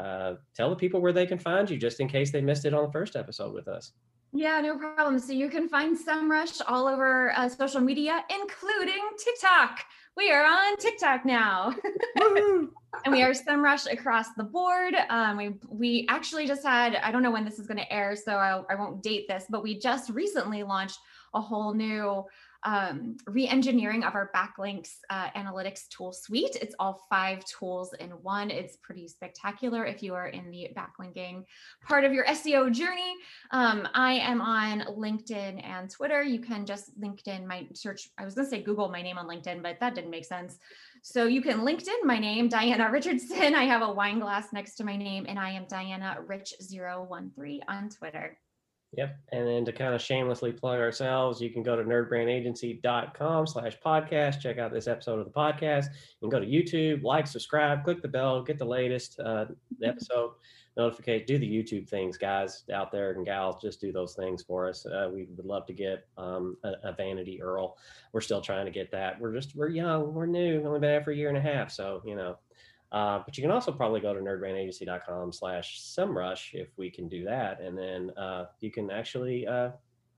uh, 0.00 0.34
tell 0.54 0.70
the 0.70 0.76
people 0.76 1.00
where 1.00 1.12
they 1.12 1.26
can 1.26 1.38
find 1.38 1.68
you 1.68 1.76
just 1.76 2.00
in 2.00 2.08
case 2.08 2.30
they 2.30 2.40
missed 2.40 2.64
it 2.64 2.74
on 2.74 2.86
the 2.86 2.92
first 2.92 3.16
episode 3.16 3.52
with 3.52 3.68
us. 3.68 3.92
Yeah, 4.32 4.60
no 4.60 4.78
problem. 4.78 5.18
So 5.18 5.32
you 5.32 5.48
can 5.48 5.68
find 5.68 5.98
SEMrush 5.98 6.60
all 6.66 6.86
over 6.86 7.32
uh, 7.36 7.48
social 7.48 7.80
media, 7.80 8.24
including 8.30 9.02
TikTok. 9.22 9.80
We 10.16 10.30
are 10.30 10.44
on 10.44 10.76
TikTok 10.76 11.24
now, 11.24 11.74
and 12.20 12.68
we 13.12 13.22
are 13.22 13.32
SEMrush 13.32 13.92
across 13.92 14.32
the 14.36 14.44
board. 14.44 14.94
Um, 15.08 15.36
we 15.36 15.54
we 15.68 16.06
actually 16.08 16.46
just 16.46 16.64
had 16.64 16.96
I 16.96 17.10
don't 17.10 17.22
know 17.22 17.30
when 17.30 17.44
this 17.44 17.58
is 17.58 17.66
going 17.66 17.78
to 17.78 17.92
air, 17.92 18.14
so 18.16 18.36
I, 18.36 18.62
I 18.70 18.76
won't 18.76 19.02
date 19.02 19.26
this, 19.28 19.46
but 19.50 19.62
we 19.62 19.78
just 19.78 20.10
recently 20.10 20.62
launched 20.62 20.98
a 21.34 21.40
whole 21.40 21.74
new 21.74 22.24
um, 22.64 23.16
re-engineering 23.26 24.04
of 24.04 24.14
our 24.14 24.30
backlinks 24.34 24.96
uh, 25.08 25.30
analytics 25.30 25.88
tool 25.88 26.12
suite. 26.12 26.56
It's 26.60 26.74
all 26.78 27.06
five 27.08 27.44
tools 27.44 27.92
in 27.94 28.10
one. 28.10 28.50
It's 28.50 28.76
pretty 28.76 29.08
spectacular 29.08 29.84
if 29.84 30.02
you 30.02 30.14
are 30.14 30.28
in 30.28 30.50
the 30.50 30.68
backlinking 30.76 31.44
part 31.86 32.04
of 32.04 32.12
your 32.12 32.26
SEO 32.26 32.72
journey. 32.72 33.14
Um, 33.50 33.88
I 33.94 34.14
am 34.14 34.40
on 34.40 34.80
LinkedIn 34.80 35.64
and 35.64 35.90
Twitter. 35.90 36.22
You 36.22 36.40
can 36.40 36.66
just 36.66 36.98
LinkedIn 37.00 37.46
my 37.46 37.66
search. 37.74 38.08
I 38.18 38.24
was 38.24 38.34
going 38.34 38.46
to 38.46 38.50
say 38.50 38.62
Google 38.62 38.90
my 38.90 39.02
name 39.02 39.18
on 39.18 39.26
LinkedIn, 39.26 39.62
but 39.62 39.78
that 39.80 39.94
didn't 39.94 40.10
make 40.10 40.24
sense. 40.24 40.58
So 41.02 41.26
you 41.26 41.40
can 41.40 41.60
LinkedIn 41.60 42.04
my 42.04 42.18
name, 42.18 42.48
Diana 42.48 42.90
Richardson. 42.90 43.54
I 43.54 43.64
have 43.64 43.82
a 43.82 43.92
wine 43.92 44.20
glass 44.20 44.52
next 44.52 44.74
to 44.76 44.84
my 44.84 44.96
name, 44.96 45.24
and 45.28 45.38
I 45.38 45.50
am 45.50 45.64
Diana 45.66 46.18
Rich013 46.26 47.60
on 47.68 47.88
Twitter. 47.88 48.38
Yep. 48.96 49.16
And 49.30 49.46
then 49.46 49.64
to 49.66 49.72
kind 49.72 49.94
of 49.94 50.02
shamelessly 50.02 50.52
plug 50.52 50.80
ourselves, 50.80 51.40
you 51.40 51.50
can 51.50 51.62
go 51.62 51.76
to 51.76 51.84
nerdbrandagency.com 51.84 53.46
slash 53.46 53.78
podcast. 53.84 54.40
Check 54.40 54.58
out 54.58 54.72
this 54.72 54.88
episode 54.88 55.20
of 55.20 55.26
the 55.26 55.30
podcast. 55.30 55.86
You 56.20 56.28
can 56.28 56.30
go 56.30 56.40
to 56.40 56.46
YouTube, 56.46 57.04
like, 57.04 57.28
subscribe, 57.28 57.84
click 57.84 58.02
the 58.02 58.08
bell, 58.08 58.42
get 58.42 58.58
the 58.58 58.64
latest 58.64 59.20
uh, 59.20 59.46
episode 59.84 60.32
notification. 60.76 61.24
Do 61.26 61.38
the 61.38 61.48
YouTube 61.48 61.88
things, 61.88 62.18
guys 62.18 62.64
out 62.72 62.90
there 62.90 63.12
and 63.12 63.24
gals. 63.24 63.62
Just 63.62 63.80
do 63.80 63.92
those 63.92 64.14
things 64.14 64.42
for 64.42 64.68
us. 64.68 64.84
Uh, 64.84 65.08
we 65.12 65.28
would 65.36 65.46
love 65.46 65.66
to 65.66 65.72
get 65.72 66.08
um, 66.18 66.56
a, 66.64 66.72
a 66.82 66.92
vanity 66.92 67.40
URL. 67.40 67.74
We're 68.12 68.20
still 68.20 68.40
trying 68.40 68.66
to 68.66 68.72
get 68.72 68.90
that. 68.90 69.20
We're 69.20 69.34
just, 69.34 69.54
we're 69.54 69.68
young, 69.68 70.12
we're 70.12 70.26
new, 70.26 70.56
We've 70.56 70.66
only 70.66 70.80
been 70.80 70.96
out 70.96 71.04
for 71.04 71.12
a 71.12 71.16
year 71.16 71.28
and 71.28 71.38
a 71.38 71.40
half. 71.40 71.70
So, 71.70 72.02
you 72.04 72.16
know, 72.16 72.38
uh, 72.92 73.20
but 73.24 73.36
you 73.36 73.42
can 73.42 73.50
also 73.50 73.70
probably 73.70 74.00
go 74.00 74.12
to 74.12 74.20
nerdbrandagency.com 74.20 75.32
slash 75.32 75.80
semrush 75.80 76.54
if 76.54 76.68
we 76.76 76.90
can 76.90 77.08
do 77.08 77.24
that. 77.24 77.60
And 77.60 77.78
then 77.78 78.10
uh, 78.16 78.46
you 78.60 78.70
can 78.70 78.90
actually 78.90 79.46
uh, 79.46 79.70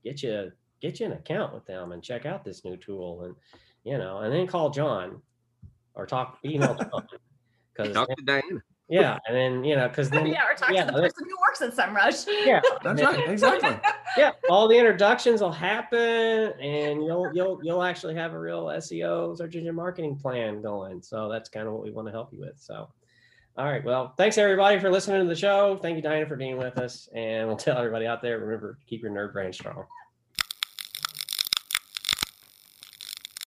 get 0.03 0.23
you 0.23 0.51
get 0.81 0.99
you 0.99 1.05
an 1.05 1.13
account 1.13 1.53
with 1.53 1.65
them 1.65 1.91
and 1.91 2.03
check 2.03 2.25
out 2.25 2.43
this 2.43 2.65
new 2.65 2.75
tool 2.77 3.23
and 3.23 3.35
you 3.83 3.97
know, 3.97 4.19
and 4.19 4.33
then 4.33 4.47
call 4.47 4.69
John 4.69 5.21
or 5.93 6.05
talk 6.05 6.39
email. 6.43 6.75
Because 7.73 7.93
Talk 7.93 8.09
to 8.15 8.23
Diana. 8.23 8.61
Yeah, 8.89 9.17
and 9.27 9.35
then 9.35 9.63
you 9.63 9.75
know, 9.75 9.87
because 9.87 10.09
then 10.11 10.27
yeah, 10.27 10.49
or 10.49 10.55
talk 10.55 10.71
yeah, 10.71 10.85
to 10.85 10.91
the 10.91 11.01
person 11.01 11.25
who 11.25 11.35
works 11.41 11.61
at 11.61 11.75
SEMrush. 11.75 12.25
yeah, 12.45 12.61
That's 12.83 13.01
right. 13.01 13.29
Exactly. 13.29 13.77
yeah, 14.17 14.31
all 14.49 14.67
the 14.67 14.77
introductions 14.77 15.41
will 15.41 15.51
happen, 15.51 15.99
and 15.99 17.03
you'll 17.03 17.31
you'll 17.33 17.59
you'll 17.63 17.83
actually 17.83 18.15
have 18.15 18.33
a 18.33 18.39
real 18.39 18.65
SEO 18.65 19.37
search 19.37 19.55
engine 19.55 19.75
marketing 19.75 20.17
plan 20.17 20.61
going. 20.61 21.01
So 21.01 21.29
that's 21.29 21.49
kind 21.49 21.67
of 21.67 21.73
what 21.73 21.83
we 21.83 21.91
want 21.91 22.07
to 22.07 22.11
help 22.11 22.33
you 22.33 22.39
with. 22.39 22.59
So, 22.59 22.89
all 23.57 23.65
right, 23.65 23.83
well, 23.83 24.13
thanks 24.17 24.37
everybody 24.37 24.79
for 24.79 24.91
listening 24.91 25.21
to 25.21 25.27
the 25.27 25.35
show. 25.35 25.79
Thank 25.81 25.95
you, 25.95 26.01
Diana, 26.01 26.25
for 26.27 26.35
being 26.35 26.57
with 26.57 26.77
us, 26.77 27.07
and 27.15 27.47
we'll 27.47 27.57
tell 27.57 27.77
everybody 27.77 28.05
out 28.05 28.21
there 28.21 28.39
remember 28.39 28.77
keep 28.87 29.01
your 29.01 29.11
nerd 29.11 29.33
brain 29.33 29.53
strong. 29.53 29.85